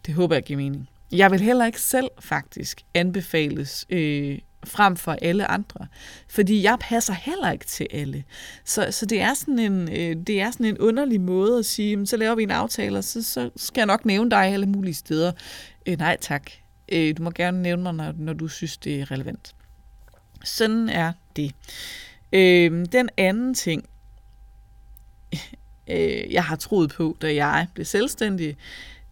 Det 0.06 0.14
håber 0.14 0.36
jeg 0.36 0.44
giver 0.44 0.58
mening. 0.58 0.90
Jeg 1.12 1.32
vil 1.32 1.40
heller 1.40 1.66
ikke 1.66 1.82
selv 1.82 2.10
faktisk 2.20 2.82
anbefales 2.94 3.86
øh, 3.90 4.40
frem 4.64 4.96
for 4.96 5.18
alle 5.22 5.52
andre. 5.52 5.88
Fordi 6.28 6.64
jeg 6.64 6.78
passer 6.80 7.14
heller 7.14 7.52
ikke 7.52 7.66
til 7.66 7.88
alle. 7.92 8.24
Så, 8.64 8.88
så 8.92 9.06
det, 9.06 9.22
er 9.22 9.34
sådan 9.34 9.60
en, 9.60 9.90
øh, 9.92 10.26
det 10.28 10.42
er 10.42 10.52
sådan 10.52 10.66
en 10.66 10.78
underlig 10.78 11.22
måde 11.22 11.60
at 11.60 11.66
sige, 11.66 12.08
så 12.08 12.18
laver 12.18 12.36
vi 12.36 12.44
en 12.44 12.52
aftale, 12.52 12.98
og 12.98 13.04
så, 13.04 13.24
så 13.24 13.50
skal 13.56 13.82
jeg 13.82 13.88
nok 13.88 14.06
nævne 14.06 14.32
dig 14.32 14.46
alle 14.46 14.66
mulige 14.66 14.94
steder. 14.94 15.32
Øh, 15.86 15.98
nej 15.98 16.18
tak. 16.22 16.52
Øh, 16.90 17.18
du 17.18 17.24
må 17.24 17.32
gerne 17.32 17.62
nævne 17.62 17.84
mig, 17.84 17.94
når, 17.94 18.14
når 18.18 18.34
du 18.34 18.48
synes, 18.48 18.78
det 18.78 19.02
er 19.02 19.12
relevant. 19.12 19.56
Sådan 20.44 20.90
er 20.90 21.14
det. 21.36 21.52
Øh, 22.34 22.86
den 22.92 23.10
anden 23.18 23.54
ting, 23.54 23.86
øh, 25.88 26.34
jeg 26.34 26.44
har 26.44 26.56
troet 26.56 26.92
på, 26.92 27.18
da 27.22 27.36
jeg 27.36 27.68
blev 27.74 27.86
selvstændig, 27.86 28.58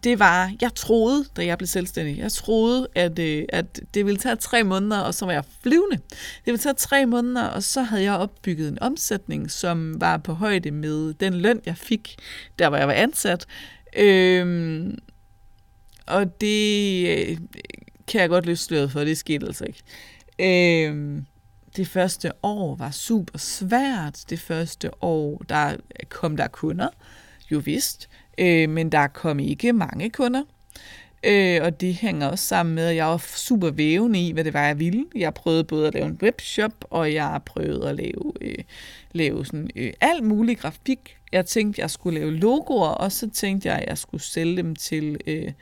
det 0.04 0.18
var, 0.18 0.52
jeg 0.60 0.74
troede, 0.74 1.24
da 1.36 1.44
jeg 1.44 1.58
blev 1.58 1.66
selvstændig, 1.66 2.18
jeg 2.18 2.32
troede, 2.32 2.88
at, 2.94 3.18
øh, 3.18 3.44
at 3.48 3.80
det 3.94 4.06
ville 4.06 4.18
tage 4.18 4.36
tre 4.36 4.64
måneder, 4.64 4.98
og 4.98 5.14
så 5.14 5.24
var 5.24 5.32
jeg 5.32 5.44
flyvende. 5.62 5.96
Det 6.16 6.46
ville 6.46 6.58
tage 6.58 6.74
tre 6.74 7.06
måneder, 7.06 7.44
og 7.44 7.62
så 7.62 7.82
havde 7.82 8.02
jeg 8.02 8.14
opbygget 8.14 8.68
en 8.68 8.82
omsætning, 8.82 9.50
som 9.50 10.00
var 10.00 10.16
på 10.16 10.32
højde 10.32 10.70
med 10.70 11.14
den 11.14 11.34
løn, 11.34 11.60
jeg 11.66 11.76
fik, 11.76 12.16
der 12.58 12.68
hvor 12.68 12.78
jeg 12.78 12.88
var 12.88 12.94
ansat. 12.94 13.46
Øhm, 13.96 14.98
og 16.06 16.40
det 16.40 17.08
øh, 17.08 17.38
kan 18.06 18.20
jeg 18.20 18.28
godt 18.28 18.46
løse 18.46 18.64
sløret 18.64 18.92
for, 18.92 19.04
det 19.04 19.18
skete 19.18 19.46
altså 19.46 19.64
ikke. 19.64 19.82
Øhm, 20.38 21.26
det 21.76 21.88
første 21.88 22.32
år 22.42 22.76
var 22.76 22.90
super 22.90 23.38
svært. 23.38 24.24
Det 24.30 24.40
første 24.40 25.04
år, 25.04 25.42
der 25.48 25.76
kom 26.08 26.36
der 26.36 26.48
kunder, 26.48 26.88
jo 27.50 27.58
vist, 27.58 28.08
øh, 28.42 28.70
men 28.70 28.92
der 28.92 29.06
kom 29.06 29.38
ikke 29.38 29.72
mange 29.72 30.10
kunder. 30.10 30.42
Øh, 31.24 31.60
og 31.62 31.80
det 31.80 31.94
hænger 31.94 32.26
også 32.26 32.44
sammen 32.44 32.74
med, 32.74 32.86
at 32.86 32.96
jeg 32.96 33.06
var 33.06 33.24
super 33.36 33.70
vævende 33.70 34.26
i, 34.26 34.32
hvad 34.32 34.44
det 34.44 34.54
var, 34.54 34.66
jeg 34.66 34.78
ville. 34.78 35.04
Jeg 35.14 35.34
prøvede 35.34 35.64
både 35.64 35.86
at 35.86 35.94
lave 35.94 36.06
en 36.06 36.18
webshop, 36.22 36.84
og 36.90 37.12
jeg 37.12 37.40
prøvede 37.46 37.88
at 37.88 37.96
lave, 37.96 38.32
øh, 38.40 38.58
lave 39.12 39.46
sådan, 39.46 39.70
øh, 39.76 39.92
alt 40.00 40.24
mulig 40.24 40.58
grafik. 40.58 41.16
Jeg 41.32 41.46
tænkte, 41.46 41.80
jeg 41.80 41.90
skulle 41.90 42.20
lave 42.20 42.32
logoer, 42.32 42.88
og 42.88 43.12
så 43.12 43.30
tænkte 43.30 43.68
jeg, 43.68 43.78
at 43.78 43.88
jeg 43.88 43.98
skulle 43.98 44.22
sælge 44.22 44.56
dem 44.56 44.76
til 44.76 45.16
øh, 45.26 45.52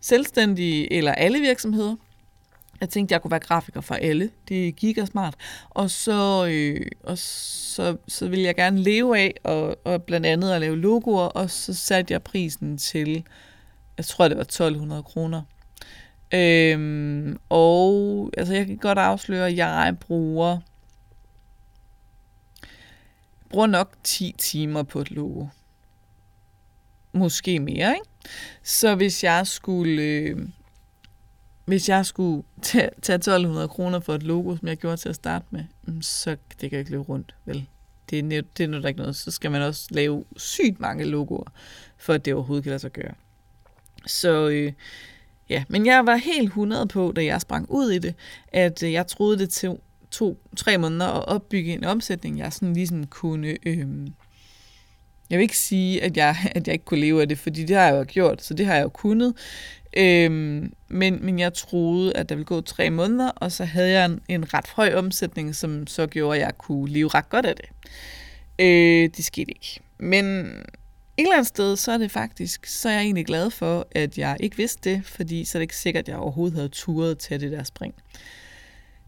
selvstændige 0.00 0.92
eller 0.92 1.12
alle 1.12 1.40
virksomheder. 1.40 1.96
Jeg 2.80 2.88
tænkte, 2.88 3.12
jeg 3.12 3.22
kunne 3.22 3.30
være 3.30 3.40
grafiker 3.40 3.80
for 3.80 3.94
alle. 3.94 4.30
Det 4.48 4.76
gik 4.76 4.98
og 4.98 5.06
smart. 5.06 5.34
Og 5.70 5.90
så, 5.90 6.46
øh, 6.46 6.86
og 7.02 7.18
så, 7.18 7.96
så 8.08 8.28
ville 8.28 8.44
jeg 8.44 8.54
gerne 8.54 8.82
leve 8.82 9.18
af, 9.18 9.34
og, 9.44 9.76
og 9.84 10.02
blandt 10.02 10.26
andet 10.26 10.52
at 10.52 10.60
lave 10.60 10.76
logoer, 10.76 11.26
og 11.26 11.50
så 11.50 11.74
satte 11.74 12.12
jeg 12.12 12.22
prisen 12.22 12.78
til, 12.78 13.24
jeg 13.96 14.04
tror, 14.06 14.28
det 14.28 14.36
var 14.36 14.42
1200 14.42 15.02
kroner. 15.02 15.42
Øhm, 16.34 17.38
og 17.48 18.30
altså, 18.36 18.54
jeg 18.54 18.66
kan 18.66 18.76
godt 18.76 18.98
afsløre, 18.98 19.46
at 19.46 19.56
jeg 19.56 19.96
bruger, 20.00 20.58
bruger 23.48 23.66
nok 23.66 23.94
10 24.04 24.34
timer 24.38 24.82
på 24.82 25.00
et 25.00 25.10
logo. 25.10 25.46
Måske 27.12 27.58
mere, 27.58 27.94
ikke? 27.94 28.06
Så 28.62 28.94
hvis 28.94 29.24
jeg 29.24 29.46
skulle... 29.46 30.02
Øh, 30.02 30.48
hvis 31.70 31.88
jeg 31.88 32.06
skulle 32.06 32.42
tage, 32.62 32.90
tage 33.02 33.16
1200 33.16 33.68
kroner 33.68 34.00
for 34.00 34.14
et 34.14 34.22
logo, 34.22 34.56
som 34.56 34.68
jeg 34.68 34.76
gjorde 34.76 34.96
til 34.96 35.08
at 35.08 35.14
starte 35.14 35.44
med, 35.50 35.64
mm, 35.82 36.02
så 36.02 36.36
det 36.60 36.70
kan 36.70 36.78
ikke 36.78 36.90
løbe 36.90 37.02
rundt, 37.02 37.34
vel? 37.44 37.66
Det 38.10 38.18
er, 38.18 38.42
det 38.56 38.64
er 38.64 38.68
noget, 38.68 38.82
der 38.82 38.88
ikke 38.88 39.00
noget. 39.00 39.16
Så 39.16 39.30
skal 39.30 39.50
man 39.50 39.62
også 39.62 39.86
lave 39.90 40.24
sygt 40.36 40.80
mange 40.80 41.04
logoer, 41.04 41.52
for 41.96 42.12
at 42.12 42.24
det 42.24 42.34
overhovedet 42.34 42.62
kan 42.64 42.70
lade 42.70 42.80
sig 42.80 42.92
gøre. 42.92 43.12
Så 44.06 44.48
øh, 44.48 44.72
ja, 45.48 45.64
men 45.68 45.86
jeg 45.86 46.06
var 46.06 46.16
helt 46.16 46.46
100 46.46 46.86
på, 46.86 47.12
da 47.16 47.24
jeg 47.24 47.40
sprang 47.40 47.70
ud 47.70 47.90
i 47.90 47.98
det, 47.98 48.14
at 48.52 48.82
øh, 48.82 48.92
jeg 48.92 49.06
troede 49.06 49.38
det 49.38 49.50
til 49.50 49.76
to-tre 50.10 50.78
måneder 50.78 51.06
at 51.06 51.28
opbygge 51.28 51.72
en 51.72 51.84
omsætning, 51.84 52.38
jeg 52.38 52.52
sådan 52.52 52.74
ligesom 52.74 53.06
kunne... 53.06 53.56
Øh, 53.66 53.86
jeg 55.30 55.38
vil 55.38 55.42
ikke 55.42 55.58
sige, 55.58 56.02
at 56.02 56.16
jeg, 56.16 56.36
at 56.54 56.66
jeg 56.66 56.72
ikke 56.72 56.84
kunne 56.84 57.00
leve 57.00 57.20
af 57.20 57.28
det, 57.28 57.38
fordi 57.38 57.64
det 57.64 57.76
har 57.76 57.84
jeg 57.84 57.94
jo 57.94 58.04
gjort, 58.08 58.42
så 58.42 58.54
det 58.54 58.66
har 58.66 58.74
jeg 58.74 58.82
jo 58.82 58.88
kunnet. 58.88 59.34
Øhm, 59.96 60.72
men, 60.88 61.24
men 61.24 61.38
jeg 61.38 61.54
troede, 61.54 62.16
at 62.16 62.28
der 62.28 62.34
ville 62.34 62.44
gå 62.44 62.60
tre 62.60 62.90
måneder, 62.90 63.30
og 63.30 63.52
så 63.52 63.64
havde 63.64 63.90
jeg 63.90 64.04
en, 64.04 64.20
en 64.28 64.54
ret 64.54 64.66
høj 64.68 64.94
omsætning, 64.94 65.54
som 65.54 65.86
så 65.86 66.06
gjorde, 66.06 66.38
at 66.38 66.44
jeg 66.44 66.58
kunne 66.58 66.90
leve 66.90 67.08
ret 67.08 67.28
godt 67.28 67.46
af 67.46 67.54
det. 67.56 67.66
Øh, 68.58 69.10
det 69.16 69.24
skete 69.24 69.50
ikke. 69.50 69.80
Men 69.98 70.26
et 71.16 71.24
eller 71.24 71.34
andet 71.34 71.46
sted, 71.46 71.76
så 71.76 71.92
er 71.92 71.98
det 71.98 72.10
faktisk, 72.10 72.66
så 72.66 72.88
er 72.88 72.92
jeg 72.92 73.02
egentlig 73.02 73.26
glad 73.26 73.50
for, 73.50 73.86
at 73.90 74.18
jeg 74.18 74.36
ikke 74.40 74.56
vidste 74.56 74.90
det, 74.90 75.06
fordi 75.06 75.44
så 75.44 75.58
er 75.58 75.60
det 75.60 75.64
ikke 75.64 75.76
sikkert, 75.76 76.04
at 76.04 76.08
jeg 76.08 76.16
overhovedet 76.16 76.54
havde 76.54 76.68
turet 76.68 77.18
til 77.18 77.40
det 77.40 77.52
der 77.52 77.62
spring. 77.62 77.94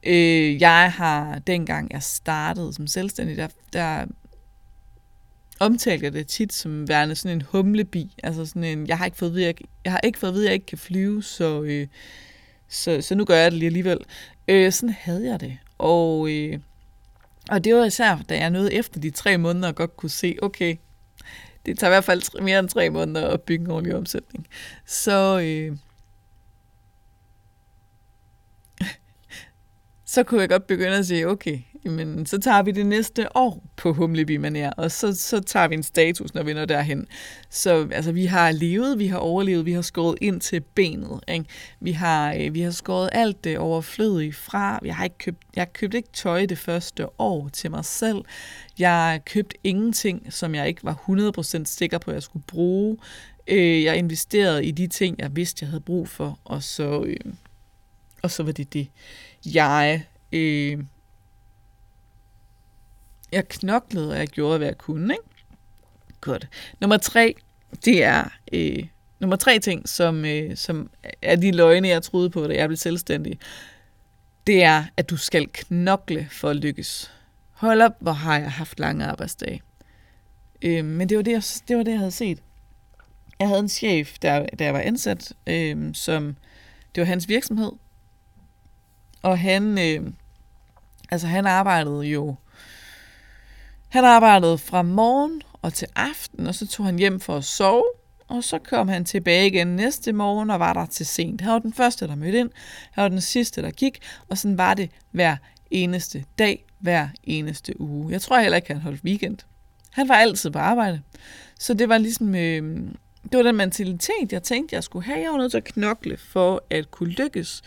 Øh, 0.07 0.61
jeg 0.61 0.93
har, 0.93 1.39
dengang 1.39 1.93
jeg 1.93 2.03
startede 2.03 2.73
som 2.73 2.87
selvstændig, 2.87 3.37
der, 3.37 3.49
der 3.73 4.07
omtalte 5.63 6.05
jeg 6.05 6.13
det 6.13 6.27
tit 6.27 6.53
som 6.53 6.89
værende 6.89 7.15
sådan 7.15 7.37
en 7.37 7.43
humlebi. 7.43 8.15
Altså 8.23 8.47
sådan 8.47 8.65
en, 8.65 8.87
jeg 8.87 8.99
har 8.99 9.05
ikke 9.05 9.17
fået 9.17 9.29
at 9.29 9.35
vide, 9.35 9.47
jeg, 9.47 9.55
jeg 9.85 9.93
har 9.93 10.01
ikke 10.01 10.19
fået 10.19 10.31
at 10.31 10.35
vide, 10.35 10.47
jeg 10.47 10.55
ikke 10.55 10.67
kan 10.67 10.79
flyve, 10.79 11.23
så, 11.23 11.63
øh, 11.63 11.87
så, 12.69 13.01
så 13.01 13.15
nu 13.15 13.25
gør 13.25 13.37
jeg 13.37 13.51
det 13.51 13.59
lige 13.59 13.67
alligevel. 13.67 13.99
Øh, 14.49 14.73
sådan 14.73 14.95
havde 14.99 15.31
jeg 15.31 15.41
det. 15.41 15.59
Og, 15.79 16.31
øh, 16.31 16.59
og 17.51 17.65
det 17.65 17.75
var 17.75 17.85
især, 17.85 18.19
da 18.29 18.39
jeg 18.39 18.51
nåede 18.51 18.75
efter 18.75 19.01
de 19.01 19.11
tre 19.11 19.39
måneder 19.39 19.69
og 19.69 19.75
godt 19.75 19.97
kunne 19.97 20.11
se, 20.11 20.37
okay, 20.43 20.77
det 21.67 21.79
tager 21.79 21.91
i 21.91 21.95
hvert 21.95 22.05
fald 22.05 22.43
mere 22.43 22.59
end 22.59 22.69
tre 22.69 22.91
måneder 22.91 23.29
at 23.29 23.41
bygge 23.41 23.65
en 23.65 23.71
ordentlig 23.71 23.97
omsætning. 23.97 24.47
Så, 24.87 25.41
øh, 25.41 25.77
så 30.13 30.23
kunne 30.23 30.41
jeg 30.41 30.49
godt 30.49 30.67
begynde 30.67 30.97
at 30.97 31.07
sige, 31.07 31.29
okay, 31.29 31.59
jamen, 31.85 32.27
så 32.27 32.39
tager 32.39 32.63
vi 32.63 32.71
det 32.71 32.87
næste 32.87 33.37
år 33.37 33.65
på 33.77 33.93
Humleby 33.93 34.47
Manér, 34.47 34.71
og 34.77 34.91
så, 34.91 35.15
så 35.15 35.41
tager 35.41 35.69
vi 35.69 35.75
en 35.75 35.83
status, 35.83 36.35
når 36.35 36.43
vi 36.43 36.53
når 36.53 36.65
derhen. 36.65 37.07
Så 37.51 37.89
altså, 37.93 38.13
vi 38.13 38.27
har 38.27 38.53
levet, 38.53 38.99
vi 38.99 39.07
har 39.07 39.19
overlevet, 39.19 39.67
vi 39.67 39.73
har 39.73 39.83
skåret 39.83 40.19
ind 40.21 40.41
til 40.41 40.61
benet. 40.61 41.21
Ikke? 41.29 41.45
Vi, 41.81 41.93
har, 41.93 42.35
øh, 42.35 42.55
vi 42.55 42.61
har 42.61 42.71
skåret 42.71 43.09
alt 43.13 43.45
det 43.45 43.59
overflødige 43.59 44.33
fra. 44.33 44.79
Jeg 44.85 44.97
har 44.97 45.05
ikke 45.05 45.19
købt, 45.19 45.39
jeg 45.57 45.73
købte 45.73 45.97
ikke 45.97 46.13
tøj 46.13 46.47
det 46.47 46.59
første 46.59 47.21
år 47.21 47.49
til 47.49 47.71
mig 47.71 47.85
selv. 47.85 48.25
Jeg 48.79 49.21
købte 49.27 49.57
ingenting, 49.65 50.33
som 50.33 50.55
jeg 50.55 50.69
ikke 50.69 50.85
var 50.85 50.95
100% 51.09 51.65
sikker 51.65 51.99
på, 51.99 52.11
at 52.11 52.15
jeg 52.15 52.23
skulle 52.23 52.45
bruge. 52.47 52.97
Øh, 53.49 53.83
jeg 53.83 53.97
investerede 53.97 54.65
i 54.65 54.71
de 54.71 54.87
ting, 54.87 55.19
jeg 55.19 55.37
vidste, 55.37 55.63
jeg 55.63 55.69
havde 55.69 55.81
brug 55.81 56.09
for, 56.09 56.39
og 56.45 56.63
så, 56.63 57.05
øh, 57.07 57.33
og 58.23 58.31
så 58.31 58.43
var 58.43 58.53
det 58.53 58.73
det. 58.73 58.89
Jeg 59.47 60.05
øh, 60.33 60.79
jeg 63.33 63.49
knoklede, 63.49 64.11
og 64.11 64.19
jeg 64.19 64.29
gjorde, 64.29 64.59
hvad 64.59 64.67
jeg 64.67 64.79
kunne. 64.79 65.15
Ikke? 65.15 65.25
Godt. 66.21 66.49
Nummer 66.81 66.97
tre, 66.97 67.35
det 67.85 68.05
er 68.05 68.25
øh, 68.53 68.87
nummer 69.21 69.37
tre 69.37 69.59
ting, 69.59 69.89
som, 69.89 70.25
øh, 70.25 70.57
som 70.57 70.91
er 71.23 71.37
de 71.37 71.53
løgne, 71.53 71.89
jeg 71.89 72.03
troede 72.03 72.31
på, 72.31 72.47
da 72.47 72.55
jeg 72.55 72.69
blev 72.69 72.77
selvstændig. 72.77 73.39
Det 74.47 74.63
er, 74.63 74.85
at 74.97 75.11
du 75.11 75.17
skal 75.17 75.49
knokle 75.53 76.29
for 76.31 76.49
at 76.49 76.57
lykkes. 76.57 77.13
Hold 77.51 77.83
op, 77.83 77.93
hvor 78.01 78.13
har 78.13 78.39
jeg 78.39 78.53
haft 78.53 78.81
lange 78.81 79.05
arbejdsdage. 79.05 79.63
Øh, 80.63 80.85
men 80.85 81.09
det 81.09 81.17
var 81.17 81.23
det, 81.23 81.33
jeg, 81.33 81.43
det 81.69 81.77
var 81.77 81.83
det, 81.83 81.91
jeg 81.91 81.99
havde 81.99 82.11
set. 82.11 82.39
Jeg 83.39 83.49
havde 83.49 83.61
en 83.61 83.69
chef, 83.69 84.19
der, 84.23 84.47
der 84.59 84.65
jeg 84.65 84.75
var 84.75 84.81
ansat, 84.81 85.33
øh, 85.47 85.95
som 85.95 86.37
det 86.95 87.01
var 87.01 87.07
hans 87.07 87.29
virksomhed. 87.29 87.73
Og 89.23 89.39
han, 89.39 89.79
øh, 89.79 90.13
altså 91.11 91.27
han 91.27 91.47
arbejdede 91.47 92.03
jo 92.03 92.35
han 93.93 94.05
arbejdede 94.05 94.59
fra 94.59 94.83
morgen 94.83 95.43
og 95.63 95.73
til 95.75 95.89
aften, 95.97 96.47
og 96.47 96.55
så 96.55 96.67
tog 96.67 96.87
han 96.87 96.99
hjem 96.99 97.21
for 97.21 97.37
at 97.37 97.45
sove, 97.45 97.85
og 98.29 98.45
så 98.45 98.59
kom 98.59 98.89
han 98.89 99.05
tilbage 99.05 99.47
igen 99.47 99.67
næste 99.67 100.13
morgen 100.13 100.51
og 100.51 100.61
var 100.61 100.73
der 100.73 100.87
til 100.87 101.07
sent. 101.07 101.41
Han 101.41 101.53
var 101.53 101.59
den 101.59 101.73
første, 101.73 102.07
der 102.07 102.15
mødte 102.15 102.39
ind, 102.39 102.51
han 102.93 103.03
var 103.03 103.09
den 103.09 103.21
sidste, 103.21 103.63
der 103.63 103.71
gik, 103.71 103.99
og 104.29 104.39
sådan 104.39 104.59
var 104.59 104.75
det 104.75 104.91
hver 105.11 105.37
eneste 105.71 106.25
dag, 106.39 106.65
hver 106.79 107.09
eneste 107.25 107.81
uge. 107.81 108.13
Jeg 108.13 108.21
tror 108.21 108.41
heller 108.41 108.57
ikke, 108.57 108.73
han 108.73 108.83
holdt 108.83 109.05
weekend. 109.05 109.39
Han 109.91 110.09
var 110.09 110.15
altid 110.15 110.51
på 110.51 110.59
arbejde. 110.59 111.01
Så 111.59 111.75
det 111.75 111.89
var 111.89 111.99
ligesom, 111.99 112.35
øh, 112.35 112.81
det 113.23 113.37
var 113.37 113.43
den 113.43 113.57
mentalitet, 113.57 114.33
jeg 114.33 114.43
tænkte, 114.43 114.75
jeg 114.77 114.85
skulle 114.85 115.05
have. 115.07 115.19
Jeg 115.19 115.31
var 115.31 115.39
nødt 115.39 115.51
til 115.51 115.59
at 115.59 115.65
knokle 115.65 116.17
for 116.17 116.63
at 116.71 116.91
kunne 116.91 117.11
lykkes. 117.11 117.63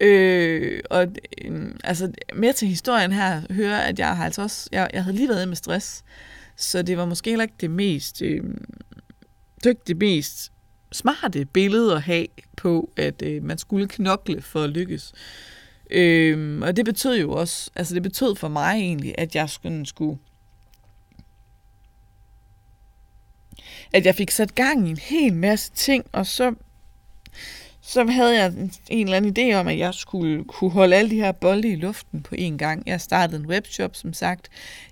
Øh, 0.00 0.80
og 0.90 1.06
øh, 1.44 1.70
altså, 1.84 2.12
mere 2.34 2.52
til 2.52 2.68
historien 2.68 3.12
her, 3.12 3.42
hører, 3.50 3.80
at 3.80 3.98
jeg 3.98 4.16
har 4.16 4.24
altså 4.24 4.42
også, 4.42 4.68
jeg, 4.72 4.90
jeg 4.92 5.04
havde 5.04 5.16
lige 5.16 5.28
været 5.28 5.48
med 5.48 5.56
stress, 5.56 6.04
så 6.56 6.82
det 6.82 6.96
var 6.96 7.04
måske 7.04 7.30
heller 7.30 7.42
ikke 7.42 7.54
det 7.60 7.70
mest, 7.70 8.22
øh, 8.22 8.44
det 9.64 9.70
ikke 9.70 9.82
det 9.86 9.96
mest 9.96 10.52
smarte 10.92 11.44
billede 11.44 11.94
at 11.94 12.02
have 12.02 12.26
på, 12.56 12.90
at 12.96 13.22
øh, 13.22 13.42
man 13.42 13.58
skulle 13.58 13.88
knokle 13.88 14.42
for 14.42 14.62
at 14.62 14.70
lykkes. 14.70 15.12
Øh, 15.90 16.60
og 16.62 16.76
det 16.76 16.84
betød 16.84 17.20
jo 17.20 17.32
også, 17.32 17.70
altså 17.74 17.94
det 17.94 18.02
betød 18.02 18.36
for 18.36 18.48
mig 18.48 18.74
egentlig, 18.74 19.14
at 19.18 19.34
jeg 19.34 19.50
skulle, 19.50 19.86
skulle 19.86 20.18
at 23.92 24.06
jeg 24.06 24.14
fik 24.14 24.30
sat 24.30 24.54
gang 24.54 24.88
i 24.88 24.90
en 24.90 24.98
hel 24.98 25.34
masse 25.34 25.72
ting, 25.72 26.06
og 26.12 26.26
så 26.26 26.54
så 27.88 28.04
havde 28.04 28.42
jeg 28.42 28.52
en 28.88 29.06
eller 29.06 29.16
anden 29.16 29.36
idé 29.38 29.54
om, 29.54 29.68
at 29.68 29.78
jeg 29.78 29.94
skulle 29.94 30.44
kunne 30.44 30.70
holde 30.70 30.96
alle 30.96 31.10
de 31.10 31.16
her 31.16 31.32
bolde 31.32 31.68
i 31.68 31.76
luften 31.76 32.22
på 32.22 32.34
en 32.38 32.58
gang. 32.58 32.82
Jeg 32.86 33.00
startede 33.00 33.40
en 33.40 33.46
webshop, 33.46 33.96
som 33.96 34.12
sagt, 34.12 34.48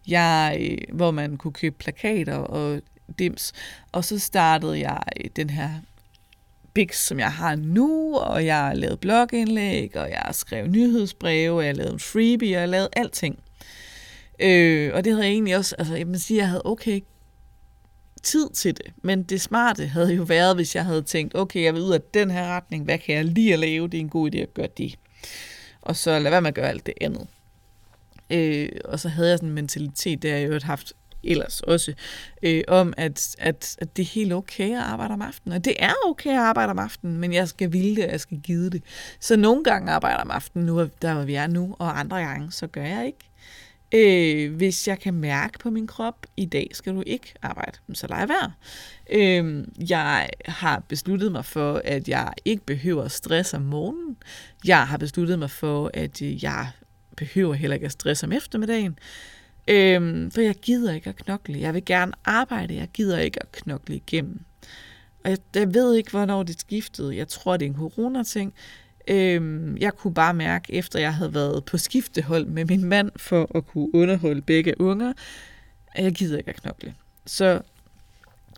jeg, 0.08 0.56
øh, 0.60 0.96
hvor 0.96 1.10
man 1.10 1.36
kunne 1.36 1.52
købe 1.52 1.76
plakater 1.78 2.34
og 2.34 2.80
dims. 3.18 3.52
Og 3.92 4.04
så 4.04 4.18
startede 4.18 4.80
jeg 4.80 5.02
øh, 5.20 5.30
den 5.36 5.50
her 5.50 5.70
Bix, 6.74 6.96
som 6.96 7.18
jeg 7.18 7.32
har 7.32 7.56
nu, 7.56 8.16
og 8.16 8.46
jeg 8.46 8.56
har 8.56 8.74
lavet 8.74 9.00
blogindlæg, 9.00 9.96
og 9.96 10.10
jeg 10.10 10.22
har 10.24 10.32
skrevet 10.32 10.70
nyhedsbreve, 10.70 11.56
og 11.56 11.64
jeg 11.64 11.68
har 11.68 11.76
lavet 11.76 11.92
en 11.92 12.00
freebie, 12.00 12.48
og 12.48 12.52
jeg 12.52 12.60
har 12.60 12.66
lavet 12.66 12.88
alting. 12.92 13.38
Øh, 14.40 14.90
og 14.94 15.04
det 15.04 15.12
havde 15.12 15.24
jeg 15.24 15.32
egentlig 15.32 15.56
også, 15.56 15.74
altså 15.78 15.94
jeg 15.96 16.08
vil 16.08 16.20
sige, 16.20 16.38
jeg 16.38 16.48
havde 16.48 16.62
okay 16.64 17.00
tid 18.22 18.50
til 18.50 18.76
det. 18.76 18.92
Men 19.02 19.22
det 19.22 19.40
smarte 19.40 19.86
havde 19.86 20.14
jo 20.14 20.22
været, 20.22 20.54
hvis 20.54 20.74
jeg 20.74 20.84
havde 20.84 21.02
tænkt, 21.02 21.34
okay, 21.34 21.62
jeg 21.62 21.74
vil 21.74 21.82
ud 21.82 21.92
af 21.92 22.00
den 22.14 22.30
her 22.30 22.46
retning, 22.56 22.84
hvad 22.84 22.98
kan 22.98 23.14
jeg 23.14 23.24
lige 23.24 23.52
at 23.52 23.58
lave? 23.58 23.88
Det 23.88 23.96
er 23.96 24.00
en 24.00 24.08
god 24.08 24.34
idé 24.34 24.38
at 24.38 24.54
gøre 24.54 24.68
det. 24.78 24.98
Og 25.82 25.96
så 25.96 26.18
lad 26.18 26.30
være 26.30 26.40
med 26.40 26.48
at 26.48 26.54
gøre 26.54 26.68
alt 26.68 26.86
det 26.86 26.94
andet. 27.00 27.26
Øh, 28.30 28.68
og 28.84 29.00
så 29.00 29.08
havde 29.08 29.30
jeg 29.30 29.38
sådan 29.38 29.48
en 29.48 29.54
mentalitet, 29.54 30.22
der 30.22 30.36
jeg 30.36 30.48
jo 30.48 30.60
haft 30.62 30.92
ellers 31.24 31.60
også, 31.60 31.94
øh, 32.42 32.62
om 32.68 32.94
at, 32.96 33.36
at, 33.38 33.76
at 33.78 33.96
det 33.96 34.02
er 34.02 34.06
helt 34.06 34.32
okay 34.32 34.70
at 34.70 34.82
arbejde 34.82 35.14
om 35.14 35.22
aftenen. 35.22 35.56
Og 35.56 35.64
det 35.64 35.74
er 35.78 35.92
okay 36.06 36.30
at 36.30 36.38
arbejde 36.38 36.70
om 36.70 36.78
aftenen, 36.78 37.18
men 37.18 37.32
jeg 37.32 37.48
skal 37.48 37.72
ville 37.72 37.96
det, 37.96 38.04
og 38.04 38.12
jeg 38.12 38.20
skal 38.20 38.40
give 38.40 38.70
det. 38.70 38.82
Så 39.20 39.36
nogle 39.36 39.64
gange 39.64 39.92
arbejder 39.92 40.16
jeg 40.16 40.24
om 40.24 40.30
aftenen, 40.30 40.66
nu, 40.66 40.88
der 41.02 41.14
hvor 41.14 41.24
vi 41.24 41.34
er 41.34 41.46
nu, 41.46 41.76
og 41.78 42.00
andre 42.00 42.18
gange, 42.18 42.52
så 42.52 42.66
gør 42.66 42.84
jeg 42.84 43.06
ikke. 43.06 43.30
Øh, 43.94 44.54
hvis 44.54 44.88
jeg 44.88 44.98
kan 44.98 45.14
mærke 45.14 45.58
på 45.58 45.70
min 45.70 45.86
krop, 45.86 46.26
i 46.36 46.44
dag 46.44 46.70
skal 46.72 46.94
du 46.94 47.02
ikke 47.06 47.34
arbejde, 47.42 47.78
så 47.94 48.06
lad 48.06 48.26
være. 48.26 48.52
Øh, 49.10 49.64
jeg 49.90 50.28
har 50.44 50.82
besluttet 50.88 51.32
mig 51.32 51.44
for, 51.44 51.82
at 51.84 52.08
jeg 52.08 52.32
ikke 52.44 52.66
behøver 52.66 53.08
stress 53.08 53.54
om 53.54 53.62
morgenen. 53.62 54.16
Jeg 54.64 54.86
har 54.86 54.96
besluttet 54.96 55.38
mig 55.38 55.50
for, 55.50 55.90
at 55.94 56.22
øh, 56.22 56.44
jeg 56.44 56.68
behøver 57.16 57.54
heller 57.54 57.74
ikke 57.74 57.86
at 57.86 57.92
stresse 57.92 58.26
om 58.26 58.32
eftermiddagen. 58.32 58.98
Øh, 59.68 60.32
for 60.32 60.40
jeg 60.40 60.54
gider 60.54 60.94
ikke 60.94 61.08
at 61.08 61.16
knokle. 61.16 61.60
Jeg 61.60 61.74
vil 61.74 61.84
gerne 61.84 62.12
arbejde, 62.24 62.74
jeg 62.74 62.88
gider 62.88 63.18
ikke 63.18 63.42
at 63.42 63.52
knokle 63.52 63.96
igennem. 63.96 64.40
Og 65.24 65.30
jeg, 65.30 65.38
jeg 65.54 65.74
ved 65.74 65.94
ikke, 65.94 66.10
hvornår 66.10 66.42
det 66.42 66.60
skiftede. 66.60 67.16
Jeg 67.16 67.28
tror, 67.28 67.56
det 67.56 67.66
er 67.66 67.70
en 67.70 67.76
corona-ting. 67.76 68.54
Øhm, 69.08 69.76
jeg 69.76 69.94
kunne 69.94 70.14
bare 70.14 70.34
mærke, 70.34 70.72
efter 70.72 70.98
jeg 70.98 71.14
havde 71.14 71.34
været 71.34 71.64
på 71.64 71.78
skiftehold 71.78 72.46
med 72.46 72.64
min 72.64 72.84
mand 72.84 73.10
for 73.16 73.56
at 73.56 73.66
kunne 73.66 73.94
underholde 73.94 74.42
begge 74.42 74.80
unger, 74.80 75.12
at 75.94 76.04
jeg 76.04 76.12
gider 76.12 76.38
ikke 76.38 76.50
at 76.50 76.60
knokle. 76.62 76.94
Så 77.26 77.60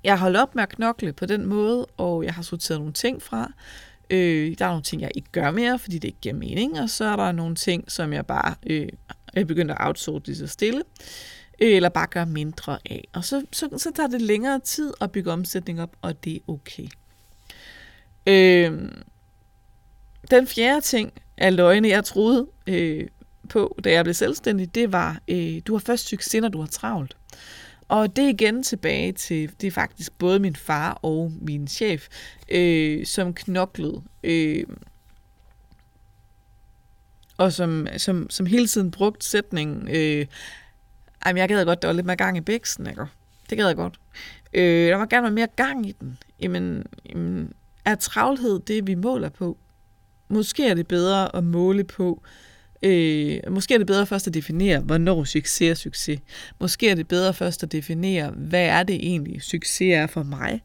jeg 0.05 0.19
holdt 0.19 0.37
op 0.37 0.55
med 0.55 0.63
at 0.63 0.69
knokle 0.69 1.13
på 1.13 1.27
den 1.27 1.47
måde, 1.47 1.87
og 1.97 2.25
jeg 2.25 2.35
har 2.35 2.43
sorteret 2.43 2.81
nogle 2.81 2.93
ting 2.93 3.23
fra. 3.23 3.53
Øh, 4.11 4.59
der 4.59 4.65
er 4.65 4.69
nogle 4.69 4.83
ting, 4.83 5.03
jeg 5.03 5.11
ikke 5.15 5.29
gør 5.33 5.51
mere, 5.51 5.79
fordi 5.79 5.99
det 5.99 6.09
ikke 6.09 6.21
giver 6.21 6.35
mening, 6.35 6.81
og 6.81 6.91
så 6.91 7.05
er 7.05 7.17
der 7.17 7.33
nogle 7.33 7.55
ting, 7.55 7.93
som 7.93 8.13
jeg 8.13 8.27
bare 8.27 8.55
øh, 8.67 8.89
er 9.35 9.45
begyndt 9.45 9.71
at 9.71 9.77
outsource 9.81 10.27
lige 10.27 10.37
så 10.37 10.47
stille, 10.47 10.83
øh, 11.61 11.77
eller 11.77 11.89
bare 11.89 12.07
gør 12.07 12.25
mindre 12.25 12.79
af. 12.91 13.09
Og 13.13 13.25
så, 13.25 13.45
så, 13.53 13.69
så 13.77 13.91
tager 13.97 14.09
det 14.09 14.23
længere 14.23 14.61
tid 14.61 14.93
at 15.01 15.13
bygge 15.13 15.33
omsætning 15.33 15.83
op, 15.83 15.97
og 16.03 16.25
det 16.25 16.37
er 16.37 16.41
okay. 16.49 16.89
Øh, 18.27 18.91
den 20.31 20.47
fjerde 20.47 20.81
ting 20.81 21.13
af 21.37 21.57
løgne, 21.57 21.89
jeg 21.89 22.05
troede 22.05 22.47
øh, 22.67 23.07
på, 23.49 23.79
da 23.85 23.93
jeg 23.93 24.05
blev 24.05 24.15
selvstændig, 24.15 24.75
det 24.75 24.93
var, 24.93 25.21
øh, 25.29 25.61
du 25.67 25.73
har 25.73 25.79
først 25.79 26.09
succes, 26.09 26.41
når 26.41 26.49
du 26.49 26.61
har 26.61 26.67
travlt. 26.67 27.17
Og 27.89 28.17
det 28.17 28.25
er 28.25 28.29
igen 28.29 28.63
tilbage 28.63 29.13
til, 29.13 29.51
det 29.61 29.67
er 29.67 29.71
faktisk 29.71 30.19
både 30.19 30.39
min 30.39 30.57
far 30.57 30.99
og 31.03 31.33
min 31.41 31.69
chef, 31.69 32.09
øh, 32.49 33.07
som 33.07 33.35
knoklede. 33.35 34.03
Øh, 34.25 34.65
og 37.37 37.53
som, 37.53 37.87
som, 37.97 38.31
som 38.31 38.47
hele 38.47 38.67
tiden 38.67 38.91
brugte 38.91 39.27
sætningen, 39.27 39.89
øh, 39.89 40.27
jamen 41.27 41.41
jeg 41.41 41.49
gad 41.49 41.65
godt, 41.65 41.83
der 41.83 41.89
var 41.89 41.93
lidt 41.93 42.07
mere 42.07 42.17
gang 42.17 42.37
i 42.37 42.41
bæksen, 42.41 42.87
ikke? 42.87 43.07
Det 43.51 43.59
gad 43.59 43.67
jeg 43.67 43.77
godt. 43.77 44.01
Øh, 44.53 44.89
der 44.89 44.97
var 44.97 45.07
gerne 45.07 45.23
være 45.23 45.33
mere 45.33 45.49
gang 45.57 45.89
i 45.89 45.93
den. 45.93 46.19
Jamen, 46.41 46.87
jamen 47.09 47.53
er 47.85 47.95
travlhed 47.95 48.61
det, 48.61 48.87
vi 48.87 48.95
måler 48.95 49.29
på? 49.29 49.59
Måske 50.29 50.67
er 50.69 50.75
det 50.75 50.87
bedre 50.87 51.37
at 51.37 51.45
måle 51.45 51.85
på, 51.85 52.23
øh, 52.83 53.41
måske 53.51 53.75
er 53.75 53.79
det 53.79 53.87
bedre 53.87 54.07
først 54.07 54.27
at 54.27 54.35
definere, 54.35 54.81
hvornår 54.81 55.25
succes 55.25 55.71
er 55.71 55.75
succes. 55.75 56.21
Måske 56.61 56.91
er 56.91 56.95
det 56.95 57.09
bedre 57.09 57.35
først 57.35 57.63
at 57.63 57.73
definere, 57.73 58.31
hvad 58.31 58.65
er 58.65 58.83
det 58.83 58.97
egentlig, 58.97 59.43
succes 59.43 59.95
er 59.95 60.07
for 60.07 60.23
mig. 60.23 60.63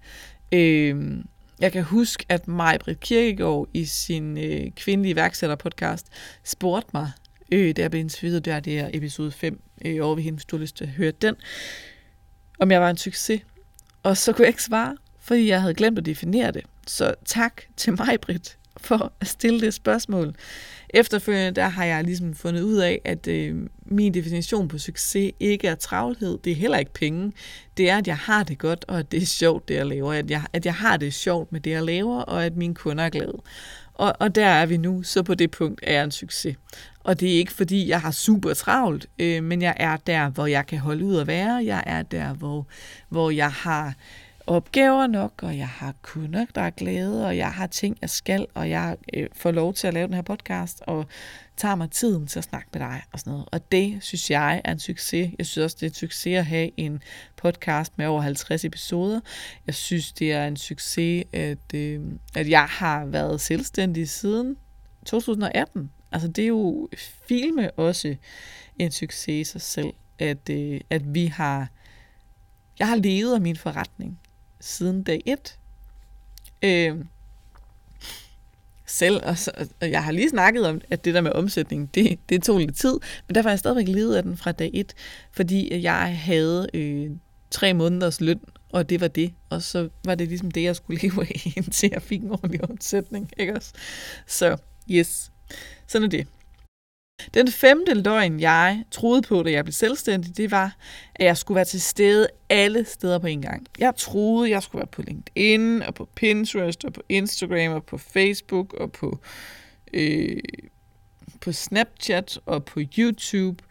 Øh, 0.51 1.17
jeg 1.59 1.71
kan 1.71 1.83
huske, 1.83 2.25
at 2.29 2.47
maj 2.47 2.77
Britt 2.77 2.99
Kirkegaard, 2.99 3.67
i 3.73 3.85
sin 3.85 4.37
øh, 4.37 4.71
kvindelige 4.75 5.15
værksætter-podcast, 5.15 6.05
spurgte 6.43 6.89
mig, 6.93 7.11
øh, 7.51 7.75
der 7.75 7.89
blev 7.89 7.99
interviewet 7.99 8.45
der, 8.45 8.59
det 8.59 8.79
er 8.79 8.89
episode 8.93 9.31
5, 9.31 9.61
øh, 9.85 10.05
over 10.05 10.15
ved 10.15 10.23
hende, 10.23 10.35
hvis 10.35 10.45
du 10.45 10.55
har 10.55 10.61
lyst 10.61 10.77
til 10.77 10.83
at 10.83 10.89
høre 10.89 11.11
den, 11.11 11.35
om 12.59 12.71
jeg 12.71 12.81
var 12.81 12.89
en 12.89 12.97
succes. 12.97 13.41
Og 14.03 14.17
så 14.17 14.33
kunne 14.33 14.43
jeg 14.43 14.49
ikke 14.49 14.63
svare, 14.63 14.97
fordi 15.19 15.47
jeg 15.47 15.61
havde 15.61 15.73
glemt 15.73 15.97
at 15.97 16.05
definere 16.05 16.51
det. 16.51 16.63
Så 16.87 17.13
tak 17.25 17.61
til 17.77 17.93
mig, 17.93 18.21
Britt, 18.21 18.57
for 18.83 19.13
at 19.19 19.27
stille 19.27 19.61
det 19.61 19.73
spørgsmål. 19.73 20.35
Efterfølgende 20.89 21.51
der 21.51 21.67
har 21.67 21.85
jeg 21.85 22.03
ligesom 22.03 22.33
fundet 22.33 22.61
ud 22.61 22.77
af, 22.77 23.01
at 23.05 23.27
øh, 23.27 23.55
min 23.85 24.13
definition 24.13 24.67
på 24.67 24.77
succes 24.77 25.31
ikke 25.39 25.67
er 25.67 25.75
travlhed, 25.75 26.37
det 26.43 26.51
er 26.51 26.55
heller 26.55 26.77
ikke 26.77 26.93
penge. 26.93 27.31
Det 27.77 27.89
er, 27.89 27.97
at 27.97 28.07
jeg 28.07 28.17
har 28.17 28.43
det 28.43 28.57
godt, 28.57 28.85
og 28.87 28.99
at 28.99 29.11
det 29.11 29.21
er 29.21 29.25
sjovt, 29.25 29.67
det 29.67 29.75
jeg 29.75 29.85
laver. 29.85 30.13
At 30.13 30.31
jeg, 30.31 30.41
at 30.53 30.65
jeg 30.65 30.73
har 30.73 30.97
det 30.97 31.13
sjovt 31.13 31.51
med 31.51 31.59
det, 31.59 31.71
jeg 31.71 31.83
laver, 31.83 32.21
og 32.21 32.45
at 32.45 32.55
mine 32.55 32.75
kunder 32.75 33.03
er 33.03 33.09
glade. 33.09 33.41
Og, 33.93 34.13
og 34.19 34.35
der 34.35 34.45
er 34.45 34.65
vi 34.65 34.77
nu, 34.77 35.03
så 35.03 35.23
på 35.23 35.35
det 35.35 35.51
punkt 35.51 35.79
er 35.83 35.93
jeg 35.93 36.03
en 36.03 36.11
succes. 36.11 36.55
Og 36.99 37.19
det 37.19 37.33
er 37.33 37.37
ikke 37.37 37.53
fordi, 37.53 37.87
jeg 37.87 38.01
har 38.01 38.11
super 38.11 38.53
travlt, 38.53 39.07
øh, 39.19 39.43
men 39.43 39.61
jeg 39.61 39.73
er 39.77 39.97
der, 39.97 40.29
hvor 40.29 40.45
jeg 40.45 40.67
kan 40.67 40.79
holde 40.79 41.05
ud 41.05 41.17
at 41.17 41.27
være. 41.27 41.65
Jeg 41.65 41.83
er 41.85 42.01
der, 42.01 42.33
hvor, 42.33 42.67
hvor 43.09 43.29
jeg 43.29 43.51
har 43.51 43.93
opgaver 44.47 45.07
nok, 45.07 45.43
og 45.43 45.57
jeg 45.57 45.67
har 45.67 45.93
kunder, 46.01 46.45
der 46.55 46.61
er 46.61 46.69
glade, 46.69 47.27
og 47.27 47.37
jeg 47.37 47.51
har 47.51 47.67
ting, 47.67 47.97
jeg 48.01 48.09
skal, 48.09 48.47
og 48.53 48.69
jeg 48.69 48.97
øh, 49.13 49.27
får 49.35 49.51
lov 49.51 49.73
til 49.73 49.87
at 49.87 49.93
lave 49.93 50.07
den 50.07 50.13
her 50.13 50.21
podcast, 50.21 50.81
og 50.87 51.05
tager 51.57 51.75
mig 51.75 51.91
tiden 51.91 52.27
til 52.27 52.39
at 52.39 52.43
snakke 52.43 52.69
med 52.73 52.79
dig 52.79 53.01
og 53.11 53.19
sådan 53.19 53.31
noget. 53.31 53.45
Og 53.51 53.71
det 53.71 53.97
synes 54.01 54.31
jeg 54.31 54.61
er 54.63 54.71
en 54.71 54.79
succes. 54.79 55.31
Jeg 55.37 55.45
synes 55.45 55.63
også, 55.63 55.77
det 55.79 55.85
er 55.85 55.89
en 55.89 55.93
succes 55.93 56.37
at 56.37 56.45
have 56.45 56.71
en 56.77 57.01
podcast 57.35 57.97
med 57.97 58.05
over 58.05 58.21
50 58.21 58.65
episoder. 58.65 59.19
Jeg 59.67 59.75
synes, 59.75 60.11
det 60.11 60.31
er 60.31 60.47
en 60.47 60.57
succes, 60.57 61.25
at, 61.33 61.73
øh, 61.73 62.01
at 62.35 62.49
jeg 62.49 62.65
har 62.65 63.05
været 63.05 63.41
selvstændig 63.41 64.09
siden 64.09 64.57
2018. 65.05 65.91
Altså 66.11 66.27
det 66.27 66.43
er 66.43 66.47
jo 66.47 66.89
filme 67.27 67.71
også 67.71 68.15
en 68.79 68.91
succes 68.91 69.27
i 69.27 69.51
sig 69.51 69.61
selv, 69.61 69.93
at, 70.19 70.49
øh, 70.49 70.81
at 70.89 71.13
vi 71.13 71.25
har 71.25 71.67
jeg 72.79 72.87
har 72.87 72.95
levet 72.95 73.33
af 73.33 73.41
min 73.41 73.55
forretning 73.55 74.19
siden 74.63 75.03
dag 75.03 75.21
et. 75.25 75.57
Øh, 76.63 76.95
selv, 78.85 79.21
og, 79.23 79.37
så, 79.37 79.51
og 79.81 79.91
jeg 79.91 80.03
har 80.03 80.11
lige 80.11 80.29
snakket 80.29 80.67
om, 80.67 80.81
at 80.89 81.05
det 81.05 81.13
der 81.13 81.21
med 81.21 81.31
omsætning, 81.31 81.95
det, 81.95 82.19
det 82.29 82.43
tog 82.43 82.59
lidt 82.59 82.75
tid, 82.75 82.99
men 83.27 83.35
derfor 83.35 83.49
har 83.49 83.53
jeg 83.53 83.59
stadigvæk 83.59 83.87
levet 83.87 84.15
af 84.15 84.23
den 84.23 84.37
fra 84.37 84.51
dag 84.51 84.71
et, 84.73 84.93
fordi 85.31 85.81
jeg 85.81 86.19
havde 86.19 86.67
øh, 86.73 87.11
tre 87.51 87.73
måneders 87.73 88.21
løn, 88.21 88.39
og 88.71 88.89
det 88.89 89.01
var 89.01 89.07
det, 89.07 89.33
og 89.49 89.61
så 89.61 89.89
var 90.05 90.15
det 90.15 90.27
ligesom 90.27 90.51
det, 90.51 90.63
jeg 90.63 90.75
skulle 90.75 91.01
leve 91.01 91.21
af, 91.21 91.53
indtil 91.57 91.89
jeg 91.93 92.01
fik 92.01 92.21
en 92.21 92.31
ordentlig 92.31 92.69
omsætning, 92.69 93.31
ikke 93.37 93.55
også? 93.55 93.71
Så 94.27 94.57
yes, 94.91 95.31
sådan 95.87 96.05
er 96.05 96.09
det. 96.09 96.27
Den 97.33 97.47
femte 97.47 97.93
løgn, 97.93 98.39
jeg 98.39 98.83
troede 98.91 99.21
på, 99.21 99.43
da 99.43 99.51
jeg 99.51 99.65
blev 99.65 99.73
selvstændig, 99.73 100.37
det 100.37 100.51
var, 100.51 100.75
at 101.15 101.25
jeg 101.25 101.37
skulle 101.37 101.55
være 101.55 101.65
til 101.65 101.81
stede 101.81 102.27
alle 102.49 102.85
steder 102.85 103.19
på 103.19 103.27
en 103.27 103.41
gang. 103.41 103.67
Jeg 103.79 103.93
troede, 103.95 104.49
jeg 104.49 104.63
skulle 104.63 104.79
være 104.79 104.87
på 104.87 105.01
LinkedIn, 105.01 105.81
og 105.81 105.93
på 105.93 106.09
Pinterest, 106.15 106.85
og 106.85 106.93
på 106.93 107.01
Instagram, 107.09 107.73
og 107.73 107.83
på 107.83 107.97
Facebook, 107.97 108.73
og 108.73 108.91
på, 108.91 109.19
øh, 109.93 110.39
på 111.41 111.51
Snapchat, 111.51 112.39
og 112.45 112.65
på 112.65 112.79
YouTube, 112.97 113.63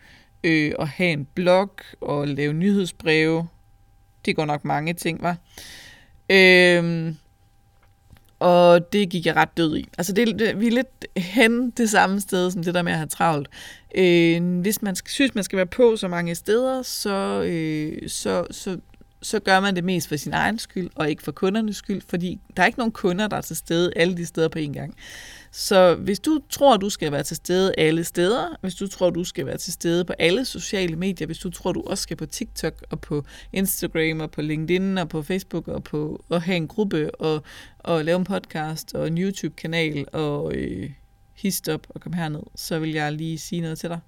øh, 0.44 0.72
og 0.78 0.88
have 0.88 1.10
en 1.10 1.24
blog, 1.24 1.70
og 2.00 2.28
lave 2.28 2.52
nyhedsbreve. 2.52 3.48
Det 4.24 4.36
går 4.36 4.44
nok 4.44 4.64
mange 4.64 4.94
ting, 4.94 5.22
var. 5.22 5.36
Øh, 6.30 7.14
og 8.42 8.92
det 8.92 9.10
gik 9.10 9.26
jeg 9.26 9.36
ret 9.36 9.56
død 9.56 9.76
i. 9.76 9.88
Altså 9.98 10.12
det, 10.12 10.38
det, 10.38 10.60
vi 10.60 10.66
er 10.66 10.70
lidt 10.70 11.06
hen 11.16 11.70
det 11.70 11.90
samme 11.90 12.20
sted, 12.20 12.50
som 12.50 12.62
det 12.62 12.74
der 12.74 12.82
med 12.82 12.92
at 12.92 12.98
have 12.98 13.08
travlt. 13.08 13.48
Øh, 13.94 14.60
hvis 14.60 14.82
man 14.82 14.96
skal, 14.96 15.10
synes, 15.10 15.34
man 15.34 15.44
skal 15.44 15.56
være 15.56 15.66
på 15.66 15.96
så 15.96 16.08
mange 16.08 16.34
steder, 16.34 16.82
så, 16.82 17.42
øh, 17.42 18.08
så, 18.08 18.46
så 18.50 18.78
så 19.22 19.40
gør 19.40 19.60
man 19.60 19.76
det 19.76 19.84
mest 19.84 20.08
for 20.08 20.16
sin 20.16 20.32
egen 20.32 20.58
skyld, 20.58 20.90
og 20.94 21.10
ikke 21.10 21.22
for 21.22 21.32
kundernes 21.32 21.76
skyld, 21.76 22.02
fordi 22.08 22.40
der 22.56 22.62
er 22.62 22.66
ikke 22.66 22.78
nogen 22.78 22.92
kunder, 22.92 23.26
der 23.28 23.36
er 23.36 23.40
til 23.40 23.56
stede 23.56 23.92
alle 23.96 24.16
de 24.16 24.26
steder 24.26 24.48
på 24.48 24.58
en 24.58 24.72
gang. 24.72 24.94
Så 25.54 25.94
hvis 25.94 26.20
du 26.20 26.40
tror, 26.50 26.76
du 26.76 26.90
skal 26.90 27.12
være 27.12 27.22
til 27.22 27.36
stede 27.36 27.74
alle 27.78 28.04
steder, 28.04 28.48
hvis 28.60 28.74
du 28.74 28.86
tror, 28.86 29.10
du 29.10 29.24
skal 29.24 29.46
være 29.46 29.58
til 29.58 29.72
stede 29.72 30.04
på 30.04 30.12
alle 30.18 30.44
sociale 30.44 30.96
medier, 30.96 31.26
hvis 31.26 31.38
du 31.38 31.50
tror, 31.50 31.72
du 31.72 31.82
også 31.86 32.02
skal 32.02 32.16
på 32.16 32.26
TikTok 32.26 32.84
og 32.90 33.00
på 33.00 33.24
Instagram 33.52 34.20
og 34.20 34.30
på 34.30 34.42
LinkedIn 34.42 34.98
og 34.98 35.08
på 35.08 35.22
Facebook 35.22 35.68
og 35.68 35.84
på 35.84 36.24
at 36.30 36.42
have 36.42 36.56
en 36.56 36.68
gruppe 36.68 37.14
og, 37.14 37.42
og 37.78 38.04
lave 38.04 38.18
en 38.18 38.24
podcast 38.24 38.94
og 38.94 39.06
en 39.06 39.18
YouTube-kanal 39.18 40.06
og 40.12 40.54
øh, 40.54 40.90
histop 41.34 41.86
og 41.88 42.00
komme 42.00 42.16
herned, 42.16 42.42
så 42.54 42.78
vil 42.78 42.90
jeg 42.90 43.12
lige 43.12 43.38
sige 43.38 43.60
noget 43.60 43.78
til 43.78 43.88
dig. 43.88 44.00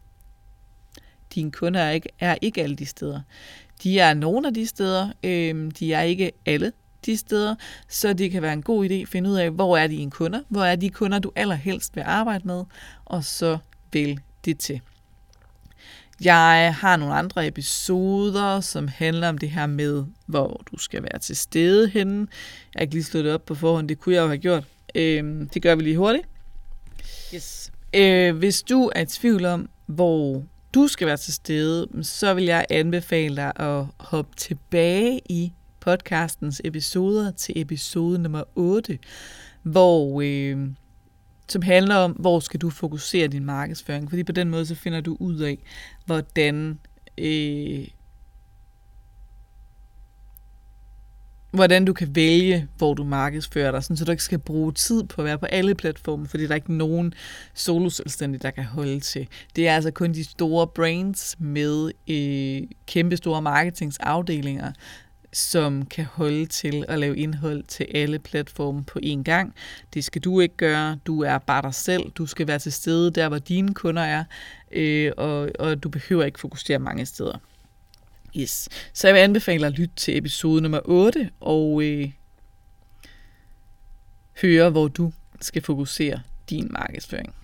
Dine 1.34 1.52
kunder 1.52 1.80
er 1.80 1.90
ikke, 1.90 2.08
er 2.20 2.36
ikke 2.40 2.62
alle 2.62 2.76
de 2.76 2.86
steder. 2.86 3.20
De 3.82 3.98
er 3.98 4.14
nogle 4.14 4.48
af 4.48 4.54
de 4.54 4.66
steder, 4.66 5.08
øh, 5.24 5.70
de 5.78 5.92
er 5.92 6.02
ikke 6.02 6.32
alle 6.46 6.72
de 7.06 7.16
steder, 7.16 7.54
så 7.88 8.12
det 8.12 8.30
kan 8.30 8.42
være 8.42 8.52
en 8.52 8.62
god 8.62 8.90
idé 8.90 8.94
at 8.94 9.08
finde 9.08 9.30
ud 9.30 9.36
af, 9.36 9.50
hvor 9.50 9.76
er 9.76 9.86
dine 9.86 10.10
kunder, 10.10 10.40
hvor 10.48 10.64
er 10.64 10.76
de 10.76 10.90
kunder, 10.90 11.18
du 11.18 11.32
allerhelst 11.36 11.96
vil 11.96 12.02
arbejde 12.06 12.46
med, 12.46 12.64
og 13.04 13.24
så 13.24 13.58
vil 13.92 14.20
det 14.44 14.58
til. 14.58 14.80
Jeg 16.20 16.74
har 16.78 16.96
nogle 16.96 17.14
andre 17.14 17.46
episoder, 17.46 18.60
som 18.60 18.88
handler 18.88 19.28
om 19.28 19.38
det 19.38 19.50
her 19.50 19.66
med, 19.66 20.04
hvor 20.26 20.62
du 20.72 20.78
skal 20.78 21.02
være 21.02 21.18
til 21.18 21.36
stede 21.36 21.88
henne. 21.88 22.18
Jeg 22.74 22.78
har 22.78 22.80
ikke 22.80 22.94
lige 22.94 23.04
slået 23.04 23.24
det 23.24 23.34
op 23.34 23.46
på 23.46 23.54
forhånd, 23.54 23.88
det 23.88 23.98
kunne 23.98 24.14
jeg 24.14 24.22
jo 24.22 24.26
have 24.26 24.38
gjort. 24.38 24.64
Øh, 24.94 25.46
det 25.54 25.62
gør 25.62 25.74
vi 25.74 25.82
lige 25.82 25.96
hurtigt. 25.96 26.26
Yes. 27.34 27.72
Øh, 27.94 28.36
hvis 28.36 28.62
du 28.62 28.90
er 28.94 29.00
i 29.00 29.06
tvivl 29.06 29.44
om, 29.44 29.68
hvor 29.86 30.42
du 30.74 30.88
skal 30.88 31.06
være 31.06 31.16
til 31.16 31.34
stede, 31.34 31.88
så 32.02 32.34
vil 32.34 32.44
jeg 32.44 32.66
anbefale 32.70 33.36
dig 33.36 33.52
at 33.56 33.84
hoppe 33.98 34.36
tilbage 34.36 35.20
i 35.28 35.52
podcastens 35.84 36.60
episoder 36.64 37.30
til 37.30 37.60
episode 37.60 38.18
nummer 38.18 38.42
8, 38.54 38.98
hvor, 39.62 40.22
øh, 40.24 40.68
som 41.48 41.62
handler 41.62 41.94
om, 41.94 42.12
hvor 42.12 42.40
skal 42.40 42.60
du 42.60 42.70
fokusere 42.70 43.28
din 43.28 43.44
markedsføring. 43.44 44.10
Fordi 44.10 44.24
på 44.24 44.32
den 44.32 44.50
måde, 44.50 44.66
så 44.66 44.74
finder 44.74 45.00
du 45.00 45.16
ud 45.20 45.38
af, 45.38 45.58
hvordan 46.06 46.78
øh, 47.18 47.86
hvordan 51.54 51.84
du 51.84 51.92
kan 51.92 52.14
vælge, 52.14 52.68
hvor 52.76 52.94
du 52.94 53.04
markedsfører 53.04 53.70
dig, 53.70 53.82
sådan, 53.82 53.96
så 53.96 54.04
du 54.04 54.10
ikke 54.10 54.22
skal 54.22 54.38
bruge 54.38 54.72
tid 54.72 55.04
på 55.04 55.20
at 55.20 55.24
være 55.24 55.38
på 55.38 55.46
alle 55.46 55.74
platforme, 55.74 56.28
fordi 56.28 56.42
der 56.42 56.50
er 56.50 56.54
ikke 56.54 56.74
nogen 56.74 57.14
solo-selvstændige, 57.54 58.42
der 58.42 58.50
kan 58.50 58.64
holde 58.64 59.00
til. 59.00 59.28
Det 59.56 59.68
er 59.68 59.74
altså 59.74 59.90
kun 59.90 60.12
de 60.12 60.24
store 60.24 60.66
brands 60.66 61.36
med 61.38 61.90
øh, 62.08 62.68
kæmpe 62.86 63.16
store 63.16 63.42
marketingsafdelinger, 63.42 64.72
som 65.34 65.86
kan 65.86 66.04
holde 66.04 66.46
til 66.46 66.84
at 66.88 66.98
lave 66.98 67.16
indhold 67.16 67.62
til 67.62 67.86
alle 67.94 68.18
platforme 68.18 68.84
på 68.84 68.98
én 69.02 69.22
gang. 69.22 69.54
Det 69.94 70.04
skal 70.04 70.22
du 70.22 70.40
ikke 70.40 70.56
gøre. 70.56 70.98
Du 71.06 71.22
er 71.22 71.38
bare 71.38 71.62
dig 71.62 71.74
selv. 71.74 72.10
Du 72.10 72.26
skal 72.26 72.46
være 72.46 72.58
til 72.58 72.72
stede 72.72 73.10
der, 73.10 73.28
hvor 73.28 73.38
dine 73.38 73.74
kunder 73.74 74.02
er, 74.02 74.24
øh, 74.72 75.12
og, 75.16 75.50
og 75.58 75.82
du 75.82 75.88
behøver 75.88 76.24
ikke 76.24 76.40
fokusere 76.40 76.78
mange 76.78 77.06
steder. 77.06 77.38
Yes. 78.36 78.68
Så 78.92 79.08
jeg 79.08 79.14
vil 79.14 79.20
anbefale 79.20 79.66
at 79.66 79.72
lytte 79.72 79.94
til 79.96 80.18
episode 80.18 80.62
nummer 80.62 80.80
8 80.84 81.30
og 81.40 81.82
øh, 81.82 82.10
høre, 84.42 84.70
hvor 84.70 84.88
du 84.88 85.12
skal 85.40 85.62
fokusere 85.62 86.20
din 86.50 86.68
markedsføring. 86.70 87.34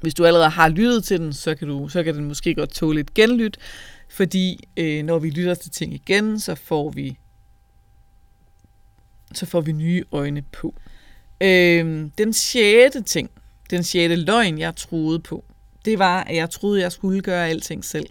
Hvis 0.00 0.14
du 0.14 0.24
allerede 0.24 0.50
har 0.50 0.68
lyttet 0.68 1.04
til 1.04 1.20
den, 1.20 1.32
så 1.32 1.54
kan, 1.54 1.68
du, 1.68 1.88
så 1.88 2.02
kan 2.02 2.14
den 2.14 2.24
måske 2.24 2.54
godt 2.54 2.70
tåle 2.70 3.00
et 3.00 3.14
genlyt, 3.14 3.58
fordi 4.10 4.68
øh, 4.76 5.04
når 5.04 5.18
vi 5.18 5.30
lytter 5.30 5.54
til 5.54 5.70
ting 5.70 5.94
igen, 5.94 6.40
så 6.40 6.54
får 6.54 6.90
vi 6.90 7.18
så 9.34 9.46
får 9.46 9.60
vi 9.60 9.72
nye 9.72 10.04
øjne 10.12 10.42
på. 10.42 10.74
Øh, 11.40 12.06
den 12.18 12.32
sjette 12.32 13.02
ting, 13.02 13.30
den 13.70 13.82
sjette 13.82 14.16
løgn, 14.16 14.58
jeg 14.58 14.76
troede 14.76 15.18
på, 15.18 15.44
det 15.84 15.98
var, 15.98 16.24
at 16.24 16.36
jeg 16.36 16.50
troede, 16.50 16.80
jeg 16.80 16.92
skulle 16.92 17.20
gøre 17.20 17.48
alting 17.48 17.84
selv. 17.84 18.06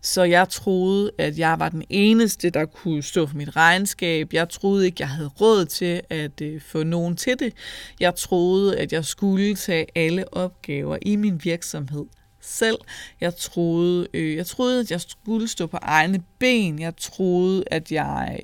Så 0.00 0.22
jeg 0.22 0.48
troede, 0.48 1.10
at 1.18 1.38
jeg 1.38 1.58
var 1.58 1.68
den 1.68 1.84
eneste, 1.88 2.50
der 2.50 2.64
kunne 2.64 3.02
stå 3.02 3.26
for 3.26 3.36
mit 3.36 3.56
regnskab. 3.56 4.32
Jeg 4.32 4.48
troede 4.48 4.86
ikke, 4.86 4.96
jeg 5.00 5.08
havde 5.08 5.28
råd 5.28 5.64
til 5.64 6.00
at 6.10 6.40
øh, 6.40 6.60
få 6.60 6.82
nogen 6.82 7.16
til 7.16 7.38
det. 7.38 7.52
Jeg 8.00 8.14
troede, 8.14 8.78
at 8.78 8.92
jeg 8.92 9.04
skulle 9.04 9.54
tage 9.54 9.86
alle 9.94 10.34
opgaver 10.34 10.98
i 11.02 11.16
min 11.16 11.40
virksomhed 11.44 12.04
selv. 12.42 12.78
Jeg 13.20 13.36
troede, 13.36 14.08
øh, 14.14 14.36
jeg 14.36 14.46
troede, 14.46 14.80
at 14.80 14.90
jeg 14.90 15.00
skulle 15.00 15.48
stå 15.48 15.66
på 15.66 15.78
egne 15.82 16.22
ben. 16.38 16.78
Jeg 16.78 16.96
troede, 16.96 17.64
at 17.66 17.92
jeg 17.92 18.40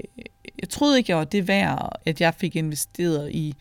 jeg 0.60 0.68
troede 0.68 0.98
ikke, 0.98 1.10
jeg 1.10 1.18
var 1.18 1.24
det 1.24 1.48
værd, 1.48 1.92
at 2.06 2.20
jeg 2.20 2.34
fik 2.34 2.56
investeret 2.56 3.30
i 3.32 3.54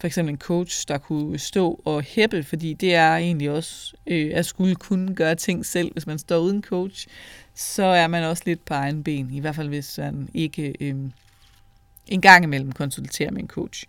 for 0.00 0.06
eksempel 0.06 0.32
en 0.32 0.38
coach, 0.38 0.88
der 0.88 0.98
kunne 0.98 1.38
stå 1.38 1.80
og 1.84 2.02
hæppe, 2.02 2.42
fordi 2.42 2.72
det 2.72 2.94
er 2.94 3.16
egentlig 3.16 3.50
også 3.50 3.96
øh, 4.06 4.30
at 4.34 4.46
skulle 4.46 4.74
kunne 4.74 5.14
gøre 5.14 5.34
ting 5.34 5.66
selv. 5.66 5.92
Hvis 5.92 6.06
man 6.06 6.18
står 6.18 6.38
uden 6.38 6.62
coach, 6.62 7.06
så 7.54 7.82
er 7.82 8.06
man 8.06 8.24
også 8.24 8.42
lidt 8.46 8.64
på 8.64 8.74
egen 8.74 9.04
ben, 9.04 9.30
i 9.30 9.40
hvert 9.40 9.54
fald 9.54 9.68
hvis 9.68 9.98
man 9.98 10.28
ikke 10.34 10.74
øh, 10.80 10.94
en 12.06 12.20
gang 12.20 12.44
imellem 12.44 12.72
konsulterer 12.72 13.30
med 13.30 13.42
en 13.42 13.48
coach. 13.48 13.84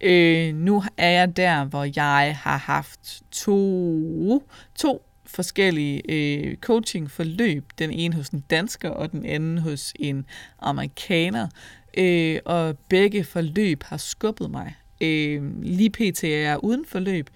Øh, 0.00 0.54
nu 0.54 0.82
er 0.96 1.10
jeg 1.10 1.36
der, 1.36 1.64
hvor 1.64 1.84
jeg 1.96 2.36
har 2.42 2.56
haft 2.56 3.22
to, 3.30 4.48
to 4.74 5.02
forskellige 5.34 6.02
øh, 6.08 6.56
coachingforløb. 6.56 7.64
Den 7.78 7.90
ene 7.90 8.14
hos 8.14 8.28
en 8.28 8.44
dansker, 8.50 8.90
og 8.90 9.12
den 9.12 9.24
anden 9.26 9.58
hos 9.58 9.92
en 9.98 10.26
amerikaner. 10.58 11.48
Øh, 11.96 12.38
og 12.44 12.78
begge 12.88 13.24
forløb 13.24 13.82
har 13.82 13.96
skubbet 13.96 14.50
mig. 14.50 14.74
Øh, 15.00 15.62
lige 15.62 15.90
pt. 15.90 16.24
er 16.24 16.28
jeg 16.28 16.64
uden 16.64 16.84
forløb, 16.84 17.30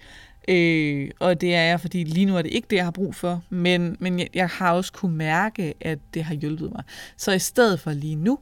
øh, 0.47 1.09
og 1.19 1.41
det 1.41 1.55
er 1.55 1.61
jeg, 1.61 1.81
fordi 1.81 2.03
lige 2.03 2.25
nu 2.25 2.37
er 2.37 2.41
det 2.41 2.51
ikke 2.51 2.67
det, 2.69 2.75
jeg 2.75 2.83
har 2.83 2.91
brug 2.91 3.15
for, 3.15 3.43
men, 3.49 3.97
men 3.99 4.19
jeg, 4.19 4.29
jeg 4.33 4.47
har 4.47 4.73
også 4.73 4.93
kunne 4.93 5.15
mærke, 5.15 5.73
at 5.81 5.99
det 6.13 6.23
har 6.23 6.35
hjulpet 6.35 6.71
mig. 6.71 6.83
Så 7.17 7.31
i 7.31 7.39
stedet 7.39 7.79
for 7.79 7.91
lige 7.91 8.15
nu, 8.15 8.39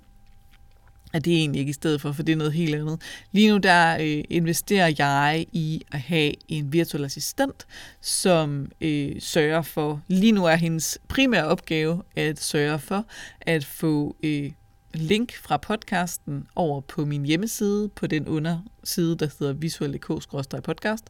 er 1.13 1.19
det 1.19 1.33
egentlig 1.33 1.59
ikke 1.59 1.69
i 1.69 1.73
stedet 1.73 2.01
for, 2.01 2.11
for 2.11 2.23
det 2.23 2.31
er 2.31 2.37
noget 2.37 2.53
helt 2.53 2.75
andet. 2.75 3.01
Lige 3.31 3.51
nu 3.51 3.57
der 3.57 3.97
øh, 4.01 4.23
investerer 4.29 4.93
jeg 4.97 5.45
i 5.51 5.81
at 5.91 5.99
have 5.99 6.33
en 6.47 6.73
virtuel 6.73 7.05
assistent, 7.05 7.67
som 8.01 8.71
øh, 8.81 9.21
sørger 9.21 9.61
for, 9.61 10.01
lige 10.07 10.31
nu 10.31 10.45
er 10.45 10.55
hendes 10.55 10.99
primære 11.07 11.45
opgave 11.45 12.01
at 12.15 12.39
sørge 12.39 12.79
for 12.79 13.05
at 13.41 13.65
få 13.65 14.15
øh, 14.23 14.51
link 14.93 15.35
fra 15.35 15.57
podcasten 15.57 16.47
over 16.55 16.81
på 16.81 17.05
min 17.05 17.25
hjemmeside, 17.25 17.89
på 17.89 18.07
den 18.07 18.27
underside, 18.27 19.17
der 19.17 19.27
hedder 19.39 19.53
visuel.dk-podcast. 19.53 21.03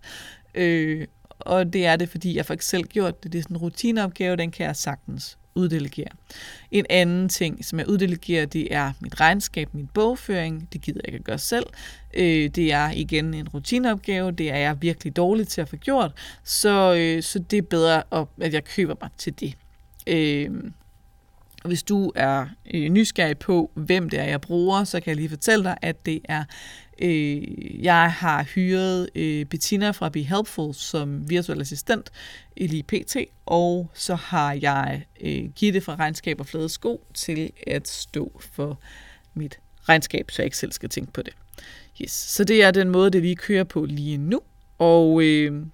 Øh, 0.56 1.08
og 1.40 1.74
det 1.74 1.86
er 1.86 1.96
det, 1.96 2.10
fordi 2.10 2.36
jeg 2.36 2.46
faktisk 2.46 2.70
selv 2.70 2.84
gjort 2.84 3.24
det. 3.24 3.34
Det 3.34 3.40
er 3.40 3.44
sådan 3.44 3.56
en 3.56 3.62
rutineopgave, 3.62 4.36
den 4.36 4.52
kan 4.52 4.66
jeg 4.66 4.76
sagtens 4.76 5.38
uddelegere. 5.58 6.08
En 6.72 6.86
anden 6.89 7.30
ting, 7.30 7.65
som 7.65 7.80
jeg 7.80 7.89
uddelegerer, 7.89 8.46
det 8.46 8.74
er 8.74 8.91
mit 9.00 9.20
regnskab, 9.20 9.74
min 9.74 9.88
bogføring. 9.88 10.67
Det 10.74 10.82
gider 10.82 11.00
jeg 11.04 11.13
ikke 11.13 11.17
at 11.17 11.24
gøre 11.24 11.39
selv. 11.39 11.65
Øh, 12.13 12.50
det 12.50 12.74
er 12.74 12.91
igen 12.91 13.34
en 13.34 13.50
rutineopgave. 13.50 14.32
Det 14.32 14.52
er 14.52 14.58
jeg 14.58 14.82
virkelig 14.82 15.15
dårlig 15.15 15.48
til 15.48 15.62
at 15.62 15.70
få 15.70 15.76
gjort. 15.76 16.12
Så, 16.43 16.96
øh, 17.00 17.24
så 17.24 17.39
det 17.39 17.58
er 17.58 17.62
bedre, 17.62 18.04
at 18.41 18.54
jeg 18.54 18.63
køber 18.63 18.96
mig 19.02 19.10
til 19.17 19.39
det. 19.39 19.54
Øh, 20.08 20.52
hvis 21.65 21.84
du 21.84 22.12
er 22.15 22.46
øh, 22.74 22.89
nysgerrig 22.89 23.38
på, 23.38 23.72
hvem 23.74 24.10
det 24.10 24.20
er, 24.20 24.24
jeg 24.24 24.41
bruger, 24.41 24.84
så 24.84 25.00
kan 25.00 25.10
jeg 25.10 25.15
lige 25.15 25.30
fortælle 25.30 25.63
dig, 25.63 25.78
at 25.82 26.06
det 26.06 26.22
er, 26.26 26.43
øh, 27.00 27.84
jeg 27.84 28.12
har 28.12 28.44
hyret 28.44 29.10
øh, 29.16 29.46
Bettina 29.46 29.92
fra 29.92 30.10
Be 30.10 30.22
Helpful 30.22 30.74
som 30.74 31.30
virtuel 31.30 31.62
assistent 31.62 32.10
i 32.56 32.68
lige 32.68 32.84
PT, 32.84 33.16
og 33.46 33.92
så 33.94 34.16
har 34.16 34.54
jeg 34.62 35.06
øh, 35.22 35.50
Gitte 35.56 35.82
fra 35.82 35.96
Regnskab 35.96 36.40
og 36.40 36.46
Flade 36.46 36.70
Sko 36.70 37.08
til 37.14 37.52
at 37.68 37.88
stå 37.88 38.42
for 38.54 38.80
mit 39.34 39.60
regnskab, 39.90 40.32
så 40.32 40.42
jeg 40.42 40.46
ikke 40.46 40.58
selv 40.58 40.72
skal 40.72 40.90
tænke 40.90 41.12
på 41.12 41.22
det. 41.22 41.34
Yes. 42.02 42.12
Så 42.12 42.44
det 42.44 42.64
er 42.64 42.72
den 42.72 42.90
måde, 42.90 43.12
det 43.12 43.24
vi 43.24 43.34
kører 43.34 43.64
på 43.64 43.86
lige 43.86 44.18
nu, 44.18 44.42
og... 44.78 45.24
Øh, 45.24 45.66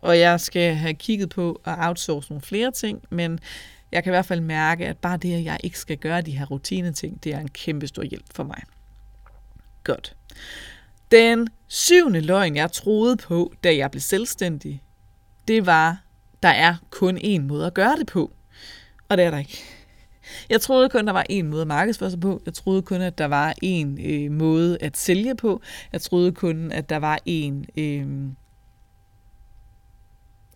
og 0.00 0.18
jeg 0.18 0.40
skal 0.40 0.74
have 0.74 0.94
kigget 0.94 1.30
på 1.30 1.60
at 1.64 1.74
outsource 1.78 2.30
nogle 2.30 2.42
flere 2.42 2.70
ting, 2.70 3.02
men 3.10 3.38
jeg 3.92 4.04
kan 4.04 4.10
i 4.10 4.14
hvert 4.14 4.26
fald 4.26 4.40
mærke, 4.40 4.86
at 4.86 4.98
bare 4.98 5.16
det, 5.16 5.34
at 5.34 5.44
jeg 5.44 5.60
ikke 5.62 5.78
skal 5.78 5.96
gøre 5.96 6.20
de 6.20 6.38
her 6.38 6.46
rutineting, 6.46 7.24
det 7.24 7.34
er 7.34 7.38
en 7.38 7.48
kæmpe 7.48 7.86
stor 7.86 8.02
hjælp 8.02 8.24
for 8.34 8.44
mig. 8.44 8.62
Godt. 9.84 10.16
Den 11.10 11.48
syvende 11.66 12.20
løgn, 12.20 12.56
jeg 12.56 12.72
troede 12.72 13.16
på, 13.16 13.52
da 13.64 13.76
jeg 13.76 13.90
blev 13.90 14.00
selvstændig, 14.00 14.82
det 15.48 15.66
var, 15.66 16.02
der 16.42 16.48
er 16.48 16.76
kun 16.90 17.18
én 17.18 17.40
måde 17.40 17.66
at 17.66 17.74
gøre 17.74 17.96
det 17.96 18.06
på. 18.06 18.32
Og 19.08 19.16
det 19.16 19.24
er 19.24 19.30
der 19.30 19.38
ikke. 19.38 19.62
Jeg 20.50 20.60
troede 20.60 20.88
kun, 20.88 21.06
der 21.06 21.12
var 21.12 21.26
én 21.32 21.42
måde 21.42 21.62
at 21.62 21.68
markedsføre 21.68 22.10
sig 22.10 22.20
på. 22.20 22.42
Jeg 22.46 22.54
troede 22.54 22.82
kun, 22.82 23.00
at 23.00 23.18
der 23.18 23.24
var 23.24 23.54
én 23.64 24.06
øh, 24.06 24.30
måde 24.30 24.78
at 24.80 24.96
sælge 24.96 25.34
på. 25.34 25.60
Jeg 25.92 26.00
troede 26.00 26.32
kun, 26.32 26.72
at 26.72 26.88
der 26.88 26.96
var 26.96 27.18
én... 27.28 27.80
Øh, 27.80 28.06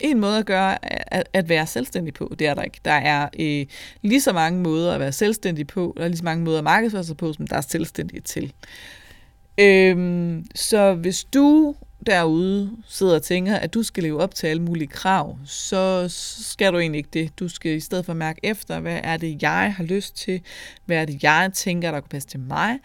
en 0.00 0.20
måde 0.20 0.38
at 0.38 0.46
gøre 0.46 0.78
at, 1.14 1.28
at 1.32 1.48
være 1.48 1.66
selvstændig 1.66 2.14
på. 2.14 2.34
Det 2.38 2.46
er 2.46 2.54
der 2.54 2.62
ikke. 2.62 2.80
Der 2.84 2.92
er 2.92 3.28
øh, 3.38 3.66
lige 4.02 4.20
så 4.20 4.32
mange 4.32 4.62
måder 4.62 4.94
at 4.94 5.00
være 5.00 5.12
selvstændig 5.12 5.66
på, 5.66 5.94
og 5.96 6.08
lige 6.08 6.16
så 6.16 6.24
mange 6.24 6.44
måder 6.44 6.58
at 6.58 6.64
markedsføre 6.64 7.04
sig 7.04 7.16
på, 7.16 7.32
som 7.32 7.46
der 7.46 7.56
er 7.56 7.60
selvstændige 7.60 8.20
til. 8.20 8.52
Øhm, 9.60 10.46
så 10.54 10.94
hvis 10.94 11.24
du 11.24 11.74
derude 12.06 12.70
sidder 12.88 13.14
og 13.14 13.22
tænker, 13.22 13.56
at 13.56 13.74
du 13.74 13.82
skal 13.82 14.02
leve 14.02 14.20
op 14.20 14.34
til 14.34 14.46
alle 14.46 14.62
mulige 14.62 14.88
krav, 14.88 15.38
så 15.44 16.04
skal 16.42 16.72
du 16.72 16.78
egentlig 16.78 16.98
ikke 16.98 17.10
det. 17.12 17.38
Du 17.38 17.48
skal 17.48 17.72
i 17.72 17.80
stedet 17.80 18.06
for 18.06 18.14
mærke 18.14 18.40
efter, 18.42 18.80
hvad 18.80 19.00
er 19.02 19.16
det, 19.16 19.42
jeg 19.42 19.74
har 19.76 19.84
lyst 19.84 20.16
til? 20.16 20.40
Hvad 20.84 20.96
er 20.96 21.04
det, 21.04 21.22
jeg 21.22 21.50
tænker, 21.54 21.90
der 21.90 22.00
kunne 22.00 22.08
passe 22.08 22.28
til 22.28 22.40
mig? 22.40 22.78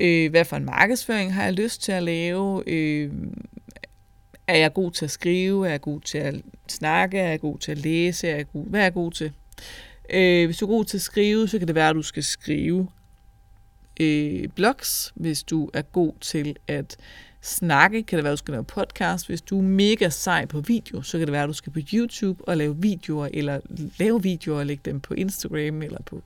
Øh, 0.00 0.30
hvad 0.30 0.44
for 0.44 0.56
en 0.56 0.64
markedsføring 0.64 1.34
har 1.34 1.44
jeg 1.44 1.52
lyst 1.52 1.82
til 1.82 1.92
at 1.92 2.02
lave? 2.02 2.62
Øh, 2.66 3.12
er 4.46 4.56
jeg 4.56 4.72
god 4.72 4.90
til 4.90 5.04
at 5.04 5.10
skrive? 5.10 5.66
Er 5.66 5.70
jeg 5.70 5.80
god 5.80 6.00
til 6.00 6.18
at 6.18 6.34
snakke? 6.68 7.18
Er 7.18 7.28
jeg 7.28 7.40
god 7.40 7.58
til 7.58 7.72
at 7.72 7.78
læse? 7.78 8.28
Er 8.28 8.36
jeg 8.36 8.46
god? 8.52 8.66
Hvad 8.66 8.80
er 8.80 8.84
jeg 8.84 8.94
god 8.94 9.12
til? 9.12 9.32
Øh, 10.10 10.46
hvis 10.46 10.58
du 10.58 10.66
er 10.66 10.70
god 10.70 10.84
til 10.84 10.96
at 10.96 11.02
skrive, 11.02 11.48
så 11.48 11.58
kan 11.58 11.68
det 11.68 11.74
være, 11.74 11.88
at 11.88 11.94
du 11.94 12.02
skal 12.02 12.24
skrive 12.24 12.88
øh, 14.00 14.48
blogs. 14.48 15.12
Hvis 15.14 15.42
du 15.42 15.70
er 15.74 15.82
god 15.82 16.12
til 16.20 16.56
at 16.68 16.96
snakke, 17.40 18.02
kan 18.02 18.16
det 18.16 18.24
være, 18.24 18.32
at 18.32 18.36
du 18.36 18.38
skal 18.38 18.52
lave 18.52 18.64
podcast. 18.64 19.26
Hvis 19.26 19.40
du 19.40 19.58
er 19.58 19.62
mega 19.62 20.08
sej 20.08 20.46
på 20.46 20.60
video, 20.60 21.02
så 21.02 21.18
kan 21.18 21.26
det 21.26 21.32
være, 21.32 21.42
at 21.42 21.48
du 21.48 21.52
skal 21.52 21.72
på 21.72 21.80
YouTube 21.92 22.48
og 22.48 22.56
lave 22.56 22.76
videoer, 22.78 23.28
eller 23.34 23.60
lave 23.98 24.22
videoer 24.22 24.58
og 24.58 24.66
lægge 24.66 24.82
dem 24.84 25.00
på 25.00 25.14
Instagram, 25.14 25.82
eller 25.82 26.02
på 26.06 26.22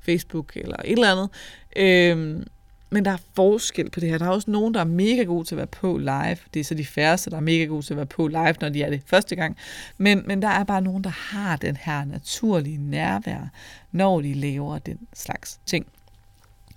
Facebook, 0.00 0.56
eller 0.56 0.76
et 0.84 0.92
eller 0.92 1.12
andet. 1.12 1.30
Øhm, 1.76 2.46
men 2.90 3.04
der 3.04 3.10
er 3.10 3.18
forskel 3.34 3.90
på 3.90 4.00
det 4.00 4.08
her. 4.08 4.18
Der 4.18 4.26
er 4.26 4.30
også 4.30 4.50
nogen, 4.50 4.74
der 4.74 4.80
er 4.80 4.84
mega 4.84 5.22
gode 5.22 5.44
til 5.44 5.54
at 5.54 5.56
være 5.56 5.66
på 5.66 5.98
live. 5.98 6.36
Det 6.54 6.60
er 6.60 6.64
så 6.64 6.74
de 6.74 6.84
færreste, 6.84 7.30
der 7.30 7.36
er 7.36 7.40
mega 7.40 7.64
gode 7.64 7.82
til 7.82 7.92
at 7.92 7.96
være 7.96 8.06
på 8.06 8.26
live, 8.26 8.54
når 8.60 8.68
de 8.68 8.82
er 8.82 8.90
det 8.90 9.02
første 9.06 9.36
gang. 9.36 9.56
Men, 9.98 10.22
men 10.26 10.42
der 10.42 10.48
er 10.48 10.64
bare 10.64 10.82
nogen, 10.82 11.04
der 11.04 11.10
har 11.10 11.56
den 11.56 11.76
her 11.76 12.04
naturlige 12.04 12.78
nærvær, 12.78 13.48
når 13.92 14.20
de 14.20 14.34
laver 14.34 14.78
den 14.78 14.98
slags 15.14 15.60
ting. 15.66 15.86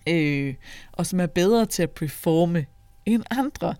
Øh, 0.08 0.54
og 0.92 1.06
som 1.06 1.20
er 1.20 1.26
bedre 1.26 1.66
til 1.66 1.84
at 1.84 1.92
performe 1.92 2.66
end 3.06 3.24
andre. 3.32 3.76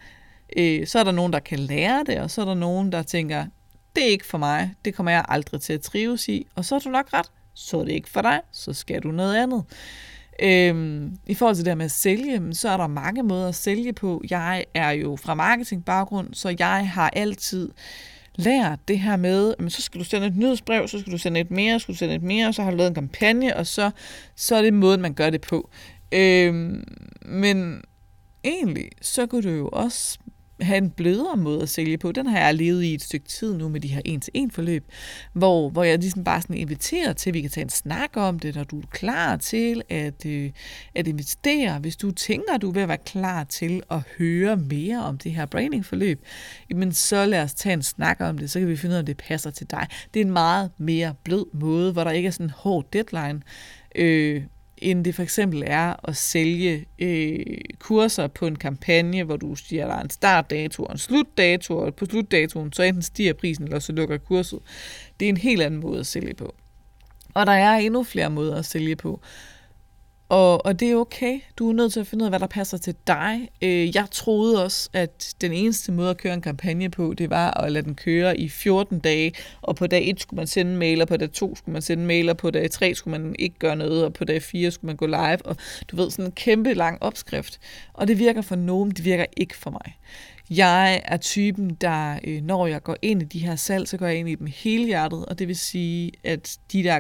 Øh, 0.58 0.88
så 0.88 1.00
er 1.00 1.04
der 1.04 1.12
nogen, 1.12 1.34
der 1.34 1.40
kan 1.40 1.60
lære 1.60 2.04
det, 2.08 2.18
og 2.18 2.32
så 2.32 2.42
er 2.42 2.46
der 2.46 2.54
nogen, 2.54 2.92
der 2.92 3.04
tænker, 3.04 3.46
det 3.96 4.04
er 4.04 4.10
ikke 4.10 4.26
for 4.26 4.38
mig, 4.38 4.74
det 4.86 4.94
kommer 4.94 5.12
jeg 5.12 5.26
aldrig 5.30 5.62
til 5.62 5.74
at 5.74 5.82
trives 5.82 6.28
i, 6.28 6.48
og 6.56 6.66
så 6.66 6.76
er 6.76 6.80
du 6.80 6.90
nok 6.90 7.14
ret, 7.14 7.32
så 7.54 7.80
er 7.80 7.84
det 7.84 7.92
ikke 7.92 8.10
for 8.10 8.22
dig, 8.22 8.42
så 8.52 8.74
skal 8.74 9.04
du 9.04 9.12
noget 9.12 9.36
andet. 9.36 9.64
Øhm, 10.44 11.18
I 11.28 11.34
forhold 11.34 11.56
til 11.56 11.66
det 11.66 11.78
med 11.78 11.86
at 11.86 11.92
sælge, 11.92 12.54
så 12.54 12.70
er 12.70 12.78
der 12.78 12.88
mange 12.88 13.24
måder 13.24 13.48
at 13.48 13.56
sælge 13.56 13.94
på. 13.94 14.24
Jeg 14.30 14.66
er 14.74 14.92
jo 14.92 15.16
fra 15.16 15.34
marketingbaggrund, 15.34 16.34
så 16.34 16.56
jeg 16.60 16.90
har 16.90 17.10
altid 17.10 17.70
lært 18.36 18.80
det 18.88 19.00
her 19.00 19.16
med, 19.16 19.56
at 19.60 19.72
så 19.72 19.82
skal 19.82 20.00
du 20.00 20.06
sende 20.06 20.28
et 20.28 20.38
nyhedsbrev, 20.38 20.88
så 20.88 21.00
skal 21.00 21.14
du 21.14 21.18
sende 21.18 21.40
et 21.40 21.52
mere, 21.52 21.80
så 21.80 21.84
skal 21.84 21.94
du 21.94 21.98
sende 21.98 22.16
et 22.16 22.24
mere, 22.24 22.54
så 22.54 22.64
har 22.64 22.72
du 22.72 22.78
lavet 22.78 22.88
en 22.88 22.96
kampagne, 22.96 23.58
og 23.58 23.68
så, 23.68 23.92
så 24.36 24.56
er 24.56 24.62
det 24.62 24.74
måden, 24.74 25.02
man 25.02 25.14
gør 25.14 25.30
det 25.30 25.42
på. 25.42 25.70
Øhm, 26.12 26.84
men 27.26 27.82
egentlig, 28.44 28.90
så 29.02 29.26
kunne 29.26 29.42
du 29.42 29.50
jo 29.50 29.68
også 29.68 30.20
have 30.62 30.78
en 30.78 30.90
blødere 30.90 31.38
måde 31.38 31.62
at 31.62 31.70
sælge 31.70 31.98
på. 31.98 32.12
Den 32.12 32.28
har 32.28 32.40
jeg 32.40 32.56
levet 32.56 32.84
i 32.84 32.94
et 32.94 33.02
stykke 33.02 33.28
tid 33.28 33.58
nu 33.58 33.70
med 33.70 33.80
de 33.80 33.88
her 33.88 34.02
en-til-en 34.06 34.52
forløb, 34.52 34.86
hvor, 35.34 35.70
hvor 35.70 35.84
jeg 35.84 36.00
ligesom 36.00 36.24
bare 36.24 36.42
sådan 36.42 36.58
inviterer 36.58 37.14
til, 37.14 37.30
at 37.30 37.34
vi 37.34 37.42
kan 37.42 37.50
tage 37.50 37.64
en 37.64 37.70
snak 37.70 38.10
om 38.18 38.40
det, 38.40 38.56
når 38.56 38.64
du 38.64 38.80
er 38.80 38.86
klar 38.92 39.38
til 39.38 39.82
at, 39.90 40.26
øh, 40.26 40.52
at 40.96 41.08
investere. 41.08 41.80
Hvis 41.80 41.98
du 41.98 42.12
tænker, 42.12 42.54
at 42.54 42.62
du 42.62 42.72
vil 42.72 42.88
være 42.88 42.98
klar 42.98 43.44
til 43.44 43.84
at 43.92 44.00
høre 44.18 44.58
mere 44.58 45.04
om 45.04 45.18
det 45.18 45.32
her 45.32 45.46
branding-forløb, 45.46 46.26
men 46.76 46.94
så 46.94 47.26
lad 47.26 47.44
os 47.44 47.54
tage 47.54 47.74
en 47.74 47.84
snak 47.84 48.18
om 48.20 48.38
det, 48.38 48.52
så 48.52 48.60
kan 48.60 48.68
vi 48.68 48.76
finde 48.76 48.94
ud 48.94 48.98
af, 48.98 49.00
om 49.00 49.06
det 49.06 49.18
passer 49.18 49.52
til 49.52 49.68
dig. 49.72 49.88
Det 50.14 50.20
er 50.20 50.26
en 50.26 50.32
meget 50.32 50.72
mere 50.78 51.14
blød 51.24 51.46
måde, 51.54 51.94
hvor 51.94 52.04
der 52.04 52.12
ikke 52.12 52.28
er 52.28 52.32
sådan 52.32 52.46
en 52.46 52.54
hård 52.56 52.86
deadline. 52.94 53.42
Øh, 53.96 54.44
end 54.82 55.06
det 55.06 55.16
for 55.16 55.24
eksempel 55.24 55.64
er 55.68 56.08
at 56.10 56.18
sælge 56.18 56.86
øh, 57.00 57.46
kurser 57.80 58.28
på 58.28 58.48
en 58.48 58.56
kampagne, 58.56 59.24
hvor 59.24 59.38
du 59.38 59.56
siger, 59.56 59.84
at 59.86 59.90
der 59.90 59.96
er 59.96 60.02
en 60.02 60.10
startdato 60.10 60.84
og 60.84 60.92
en 60.92 60.98
slutdato, 60.98 61.78
og 61.78 61.96
på 61.96 62.06
slutdatoen 62.06 62.74
så 62.74 62.84
enten 62.84 63.02
stiger 63.02 63.34
prisen, 63.34 63.64
eller 63.64 63.80
så 63.80 63.92
lukker 63.92 64.18
kurset. 64.18 64.60
Det 65.20 65.26
er 65.26 65.30
en 65.30 65.38
helt 65.38 65.62
anden 65.62 65.80
måde 65.80 66.00
at 66.00 66.08
sælge 66.08 66.34
på. 66.34 66.56
Og 67.34 67.46
der 67.46 67.52
er 67.52 67.78
endnu 67.78 68.04
flere 68.04 68.30
måder 68.30 68.56
at 68.56 68.66
sælge 68.66 68.96
på. 68.96 69.22
Og, 70.32 70.66
og 70.66 70.80
det 70.80 70.92
er 70.92 70.96
okay. 70.96 71.40
Du 71.58 71.70
er 71.70 71.74
nødt 71.74 71.94
til 71.94 72.00
at 72.00 72.08
finde 72.08 72.24
ud 72.24 72.26
af, 72.26 72.32
hvad 72.32 72.40
der 72.40 72.48
passer 72.48 72.78
til 72.78 72.96
dig. 73.08 73.50
Øh, 73.62 73.96
jeg 73.96 74.06
troede 74.12 74.64
også, 74.64 74.90
at 74.94 75.34
den 75.42 75.52
eneste 75.52 75.92
måde 75.92 76.10
at 76.10 76.18
køre 76.18 76.34
en 76.34 76.42
kampagne 76.42 76.90
på, 76.90 77.14
det 77.14 77.30
var 77.30 77.52
at 77.52 77.72
lade 77.72 77.86
den 77.86 77.96
køre 77.96 78.38
i 78.38 78.50
14 78.50 79.00
dage, 79.00 79.34
og 79.62 79.76
på 79.76 79.88
dag 79.88 80.10
1 80.10 80.22
skulle 80.22 80.38
man 80.38 80.48
sende 80.48 80.78
mailer, 80.78 81.06
på 81.06 81.18
dag 81.18 81.32
2 81.32 81.56
skulle 81.56 81.74
man 81.74 81.82
sende 81.82 82.06
mailer, 82.06 82.34
på 82.34 82.52
dag 82.52 82.72
3 82.72 82.96
skulle 82.96 83.20
man 83.20 83.36
ikke 83.40 83.60
gøre 83.60 83.76
noget, 83.76 84.06
og 84.06 84.14
på 84.14 84.26
dag 84.26 84.42
4 84.42 84.72
skulle 84.72 84.90
man 84.90 84.96
gå 84.96 85.06
live, 85.06 85.46
og 85.46 85.56
du 85.92 85.96
ved, 85.96 86.12
sådan 86.12 86.26
en 86.26 86.32
kæmpe 86.32 86.74
lang 86.74 87.04
opskrift. 87.04 87.60
Og 87.94 88.08
det 88.08 88.20
virker 88.20 88.42
for 88.42 88.56
nogen, 88.56 88.92
det 88.92 89.06
virker 89.06 89.26
ikke 89.38 89.58
for 89.58 89.70
mig. 89.70 89.98
Jeg 90.50 91.02
er 91.06 91.18
typen, 91.18 91.70
der 91.82 92.20
øh, 92.24 92.42
når 92.42 92.68
jeg 92.68 92.84
går 92.84 92.96
ind 93.02 93.22
i 93.22 93.26
de 93.26 93.40
her 93.40 93.56
salg, 93.56 93.88
så 93.88 93.98
går 93.98 94.06
jeg 94.08 94.16
ind 94.16 94.30
i 94.30 94.36
dem 94.36 94.48
hele 94.56 94.86
hjertet, 94.86 95.26
og 95.26 95.40
det 95.40 95.48
vil 95.48 95.58
sige, 95.58 96.12
at 96.24 96.58
de 96.72 96.84
der 96.84 97.00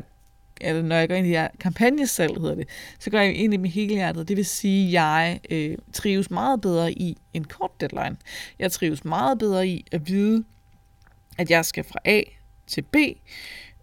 eller 0.64 0.82
når 0.82 0.96
jeg 0.96 1.10
går 1.10 1.16
ind 1.16 1.28
i 1.28 1.30
det 1.30 1.38
her 1.38 1.48
kampagnesalg, 1.60 2.42
hedder 2.42 2.56
det, 2.56 2.68
så 3.00 3.10
går 3.10 3.18
jeg 3.18 3.36
ind 3.36 3.54
i 3.54 3.58
mit 3.58 3.72
hele 3.72 3.94
hjertet. 3.94 4.28
Det 4.28 4.38
vil 4.38 4.46
sige, 4.46 4.88
at 4.88 4.94
jeg 4.94 5.40
øh, 5.50 5.78
trives 5.94 6.32
meget 6.32 6.62
bedre 6.62 6.94
i 6.94 7.18
en 7.34 7.44
kort 7.44 7.72
deadline. 7.82 8.18
Jeg 8.60 8.72
trives 8.72 9.06
meget 9.06 9.40
bedre 9.40 9.68
i 9.68 9.86
at 9.92 10.08
vide, 10.08 10.44
at 11.38 11.50
jeg 11.52 11.66
skal 11.66 11.84
fra 11.84 12.00
A 12.06 12.22
til 12.68 12.82
B, 12.82 12.96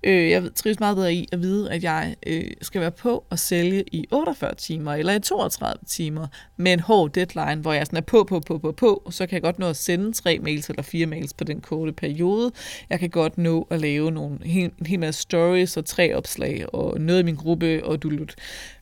Øh, 0.04 0.30
jeg 0.30 0.42
trives 0.54 0.80
meget 0.80 0.96
bedre 0.96 1.14
i 1.14 1.28
at 1.32 1.42
vide, 1.42 1.72
at 1.72 1.82
jeg 1.82 2.16
øh, 2.26 2.50
skal 2.62 2.80
være 2.80 2.90
på 2.90 3.24
og 3.30 3.38
sælge 3.38 3.84
i 3.92 4.06
48 4.12 4.54
timer 4.54 4.94
eller 4.94 5.14
i 5.14 5.20
32 5.20 5.78
timer 5.86 6.26
med 6.56 6.72
en 6.72 6.80
hård 6.80 7.10
deadline, 7.10 7.62
hvor 7.62 7.72
jeg 7.72 7.86
sådan 7.86 7.96
er 7.96 8.00
på, 8.00 8.24
på, 8.24 8.40
på, 8.40 8.58
på, 8.58 8.72
på, 8.72 9.02
og 9.04 9.12
så 9.12 9.26
kan 9.26 9.34
jeg 9.34 9.42
godt 9.42 9.58
nå 9.58 9.66
at 9.68 9.76
sende 9.76 10.12
tre 10.12 10.38
mails 10.38 10.68
eller 10.68 10.82
fire 10.82 11.06
mails 11.06 11.34
på 11.34 11.44
den 11.44 11.60
korte 11.60 11.92
periode. 11.92 12.52
Jeg 12.90 12.98
kan 12.98 13.10
godt 13.10 13.38
nå 13.38 13.66
at 13.70 13.80
lave 13.80 14.10
nogle, 14.10 14.38
en 14.44 14.72
hel 14.86 15.00
masse 15.00 15.22
stories 15.22 15.76
og 15.76 15.84
tre 15.84 16.16
opslag 16.16 16.74
og 16.74 17.00
noget 17.00 17.20
i 17.20 17.24
min 17.24 17.36
gruppe 17.36 17.84
og 17.84 18.02
dulut. 18.02 18.34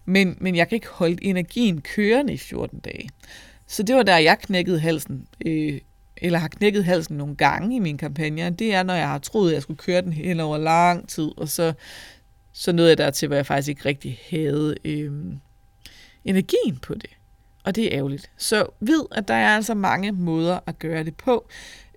Men, 0.05 0.37
men 0.41 0.57
jeg 0.57 0.69
kan 0.69 0.77
ikke 0.77 0.89
holde 0.89 1.25
energien 1.25 1.81
kørende 1.81 2.33
i 2.33 2.37
14 2.37 2.79
dage. 2.79 3.09
Så 3.67 3.83
det 3.83 3.97
var 3.97 4.03
der, 4.03 4.19
jeg 4.19 4.39
knækkede 4.39 4.81
halsen 4.81 5.27
øh, 5.47 5.81
eller 6.17 6.39
har 6.39 6.49
knækket 6.49 6.85
halsen 6.85 7.17
nogle 7.17 7.37
gange 7.37 7.77
i 7.77 7.79
min 7.79 7.99
kampagne, 7.99 8.51
det 8.51 8.75
er, 8.75 8.83
når 8.83 8.95
jeg 8.95 9.09
har 9.09 9.19
troet, 9.19 9.51
at 9.51 9.55
jeg 9.55 9.63
skulle 9.63 9.79
køre 9.79 10.03
den 10.03 10.13
hen 10.13 10.41
over 10.41 10.59
lang 10.59 11.09
tid, 11.09 11.31
og 11.37 11.49
så, 11.49 11.73
så 12.53 12.73
nåede 12.73 12.91
jeg 12.91 12.99
dertil, 12.99 13.27
hvor 13.27 13.37
jeg 13.37 13.47
faktisk 13.47 13.69
ikke 13.69 13.85
rigtig 13.85 14.21
havde 14.31 14.75
øhm, 14.85 15.39
energien 16.25 16.77
på 16.77 16.95
det. 16.95 17.11
Og 17.65 17.75
det 17.75 17.85
er 17.85 17.99
ærgerligt. 17.99 18.31
Så 18.37 18.67
vid, 18.81 19.03
at 19.11 19.29
der 19.29 19.35
er 19.35 19.57
altså 19.57 19.75
mange 19.75 20.13
måder 20.13 20.61
at 20.67 20.79
gøre 20.79 21.05
det 21.05 21.17
på. 21.17 21.49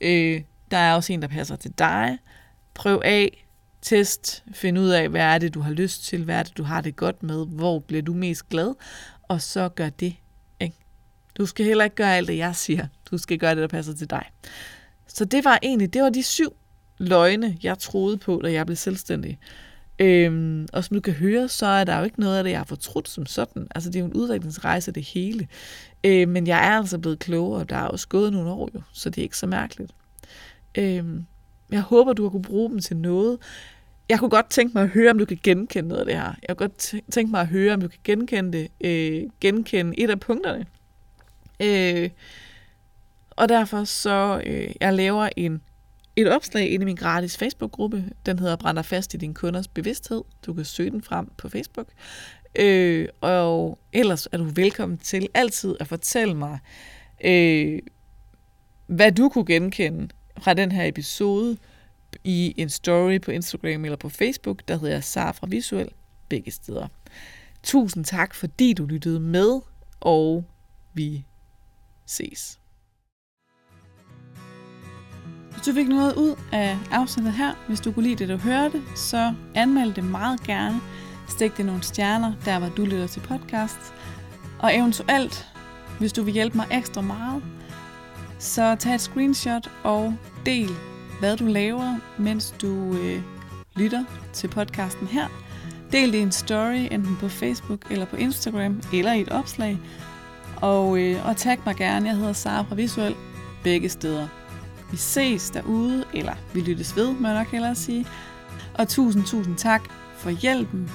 Øh, 0.01 0.41
der 0.71 0.77
er 0.77 0.95
også 0.95 1.13
en, 1.13 1.21
der 1.21 1.27
passer 1.27 1.55
til 1.55 1.71
dig. 1.77 2.17
Prøv 2.73 3.01
af, 3.05 3.45
test, 3.81 4.43
find 4.53 4.79
ud 4.79 4.89
af, 4.89 5.09
hvad 5.09 5.21
er 5.21 5.37
det, 5.37 5.53
du 5.53 5.59
har 5.59 5.71
lyst 5.71 6.03
til, 6.03 6.23
hvad 6.23 6.35
er 6.35 6.43
det, 6.43 6.57
du 6.57 6.63
har 6.63 6.81
det 6.81 6.95
godt 6.95 7.23
med, 7.23 7.45
hvor 7.45 7.79
bliver 7.79 8.01
du 8.01 8.13
mest 8.13 8.49
glad, 8.49 8.75
og 9.27 9.41
så 9.41 9.69
gør 9.69 9.89
det 9.89 10.15
du 11.39 11.45
skal 11.45 11.65
heller 11.65 11.83
ikke 11.83 11.95
gøre 11.95 12.15
alt 12.15 12.27
det, 12.27 12.37
jeg 12.37 12.55
siger. 12.55 12.87
Du 13.11 13.17
skal 13.17 13.37
gøre 13.37 13.55
det, 13.55 13.61
der 13.61 13.67
passer 13.67 13.93
til 13.93 14.09
dig. 14.09 14.23
Så 15.07 15.25
det 15.25 15.45
var 15.45 15.59
egentlig, 15.63 15.93
det 15.93 16.01
var 16.01 16.09
de 16.09 16.23
syv 16.23 16.53
løgne, 16.97 17.57
jeg 17.63 17.79
troede 17.79 18.17
på, 18.17 18.41
da 18.43 18.51
jeg 18.51 18.65
blev 18.65 18.75
selvstændig. 18.75 19.39
Øhm, 19.99 20.67
og 20.73 20.83
som 20.83 20.95
du 20.95 21.01
kan 21.01 21.13
høre, 21.13 21.47
så 21.47 21.65
er 21.65 21.83
der 21.83 21.97
jo 21.97 22.03
ikke 22.03 22.19
noget 22.19 22.37
af 22.37 22.43
det, 22.43 22.51
jeg 22.51 22.59
har 22.59 22.65
fortrudt 22.65 23.09
som 23.09 23.25
sådan. 23.25 23.67
Altså, 23.75 23.89
det 23.89 23.95
er 23.95 23.99
jo 23.99 24.05
en 24.05 24.13
udviklingsrejse, 24.13 24.91
det 24.91 25.03
hele. 25.03 25.47
Øhm, 26.03 26.31
men 26.31 26.47
jeg 26.47 26.57
er 26.67 26.77
altså 26.77 26.97
blevet 26.97 27.19
klogere, 27.19 27.59
og 27.59 27.69
der 27.69 27.75
er 27.75 27.87
også 27.87 28.07
gået 28.07 28.33
nogle 28.33 28.49
år 28.49 28.69
jo, 28.75 28.81
så 28.93 29.09
det 29.09 29.17
er 29.17 29.23
ikke 29.23 29.37
så 29.37 29.47
mærkeligt. 29.47 29.91
Øhm, 30.75 31.25
jeg 31.71 31.81
håber, 31.81 32.13
du 32.13 32.23
har 32.23 32.29
kunne 32.29 32.41
bruge 32.41 32.69
dem 32.69 32.79
til 32.79 32.97
noget. 32.97 33.37
Jeg 34.09 34.19
kunne 34.19 34.29
godt 34.29 34.49
tænke 34.49 34.73
mig 34.73 34.83
at 34.83 34.89
høre, 34.89 35.11
om 35.11 35.17
du 35.17 35.25
kan 35.25 35.39
genkende 35.43 35.89
noget 35.89 35.99
af 35.99 36.05
det 36.05 36.15
her. 36.15 36.33
Jeg 36.47 36.57
kunne 36.57 36.67
godt 36.67 36.95
tænke 37.11 37.31
mig 37.31 37.41
at 37.41 37.47
høre, 37.47 37.73
om 37.73 37.81
du 37.81 37.87
kan 37.87 37.99
genkende 38.03 38.57
det. 38.57 38.67
Øh, 38.81 39.29
genkende 39.41 39.99
et 39.99 40.09
af 40.09 40.19
punkterne. 40.19 40.65
Øh, 41.59 42.09
og 43.29 43.49
derfor 43.49 43.83
så, 43.83 44.41
øh, 44.45 44.71
jeg 44.81 44.93
laver 44.93 45.29
en, 45.37 45.61
et 46.15 46.27
opslag 46.27 46.69
ind 46.69 46.83
i 46.83 46.85
min 46.85 46.95
gratis 46.95 47.37
Facebook-gruppe. 47.37 48.03
Den 48.25 48.39
hedder 48.39 48.55
Brænder 48.55 48.81
fast 48.81 49.13
i 49.13 49.17
din 49.17 49.33
kunders 49.33 49.67
bevidsthed. 49.67 50.23
Du 50.45 50.53
kan 50.53 50.65
søge 50.65 50.91
den 50.91 51.01
frem 51.01 51.31
på 51.37 51.49
Facebook. 51.49 51.87
Øh, 52.55 53.07
og 53.21 53.79
ellers 53.93 54.27
er 54.31 54.37
du 54.37 54.43
velkommen 54.43 54.97
til 54.97 55.27
altid 55.33 55.75
at 55.79 55.87
fortælle 55.87 56.33
mig, 56.33 56.59
øh, 57.23 57.79
hvad 58.87 59.11
du 59.11 59.29
kunne 59.29 59.45
genkende 59.45 60.07
fra 60.37 60.53
den 60.53 60.71
her 60.71 60.85
episode 60.85 61.57
i 62.23 62.53
en 62.57 62.69
story 62.69 63.21
på 63.21 63.31
Instagram 63.31 63.85
eller 63.85 63.97
på 63.97 64.09
Facebook, 64.09 64.61
der 64.67 64.77
hedder 64.77 65.01
Sara 65.01 65.31
fra 65.31 65.47
Visuel, 65.47 65.89
begge 66.29 66.51
steder. 66.51 66.87
Tusind 67.63 68.05
tak, 68.05 68.35
fordi 68.35 68.73
du 68.73 68.85
lyttede 68.85 69.19
med, 69.19 69.59
og 69.99 70.45
vi 70.93 71.25
ses. 72.09 72.59
Hvis 75.51 75.61
du 75.67 75.73
fik 75.73 75.87
noget 75.87 76.15
ud 76.15 76.35
af 76.51 76.77
afsnittet 76.91 77.33
her, 77.33 77.53
hvis 77.67 77.79
du 77.79 77.91
kunne 77.91 78.03
lide 78.03 78.15
det, 78.15 78.29
du 78.29 78.37
hørte, 78.37 78.81
så 78.95 79.33
anmeld 79.55 79.93
det 79.93 80.03
meget 80.03 80.43
gerne. 80.43 80.81
Stik 81.27 81.57
det 81.57 81.65
nogle 81.65 81.83
stjerner, 81.83 82.33
der 82.45 82.59
hvor 82.59 82.69
du 82.69 82.85
lytter 82.85 83.07
til 83.07 83.19
podcast. 83.19 83.93
Og 84.59 84.75
eventuelt, 84.75 85.47
hvis 85.99 86.13
du 86.13 86.23
vil 86.23 86.33
hjælpe 86.33 86.57
mig 86.57 86.67
ekstra 86.71 87.01
meget, 87.01 87.43
så 88.39 88.75
tag 88.75 88.95
et 88.95 89.01
screenshot 89.01 89.71
og 89.83 90.15
del, 90.45 90.69
hvad 91.19 91.37
du 91.37 91.45
laver, 91.45 91.97
mens 92.17 92.55
du 92.61 92.97
øh, 92.97 93.21
lytter 93.75 94.03
til 94.33 94.47
podcasten 94.47 95.07
her. 95.07 95.27
Del 95.91 96.11
det 96.11 96.17
i 96.17 96.21
en 96.21 96.31
story, 96.31 96.87
enten 96.91 97.17
på 97.19 97.29
Facebook 97.29 97.91
eller 97.91 98.05
på 98.05 98.15
Instagram, 98.15 98.81
eller 98.93 99.13
i 99.13 99.21
et 99.21 99.29
opslag. 99.29 99.79
Og, 100.61 100.99
øh, 100.99 101.27
og 101.27 101.37
tag 101.37 101.57
mig 101.65 101.75
gerne, 101.75 102.07
jeg 102.07 102.17
hedder 102.17 102.33
Sara 102.33 102.61
fra 102.61 102.75
Visuel, 102.75 103.15
begge 103.63 103.89
steder. 103.89 104.27
Vi 104.91 104.97
ses 104.97 105.49
derude, 105.49 106.05
eller 106.13 106.33
vi 106.53 106.61
lyttes 106.61 106.95
ved, 106.95 107.13
må 107.13 107.27
jeg 107.27 107.37
nok 107.37 107.51
hellere 107.51 107.75
sige. 107.75 108.05
Og 108.73 108.87
tusind, 108.87 109.23
tusind 109.23 109.55
tak 109.55 109.81
for 110.17 110.29
hjælpen. 110.29 110.91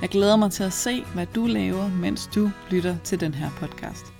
Jeg 0.00 0.08
glæder 0.08 0.36
mig 0.36 0.52
til 0.52 0.62
at 0.64 0.72
se, 0.72 1.04
hvad 1.14 1.26
du 1.34 1.46
laver, 1.46 1.88
mens 1.88 2.30
du 2.34 2.50
lytter 2.70 2.96
til 3.04 3.20
den 3.20 3.34
her 3.34 3.50
podcast. 3.50 4.13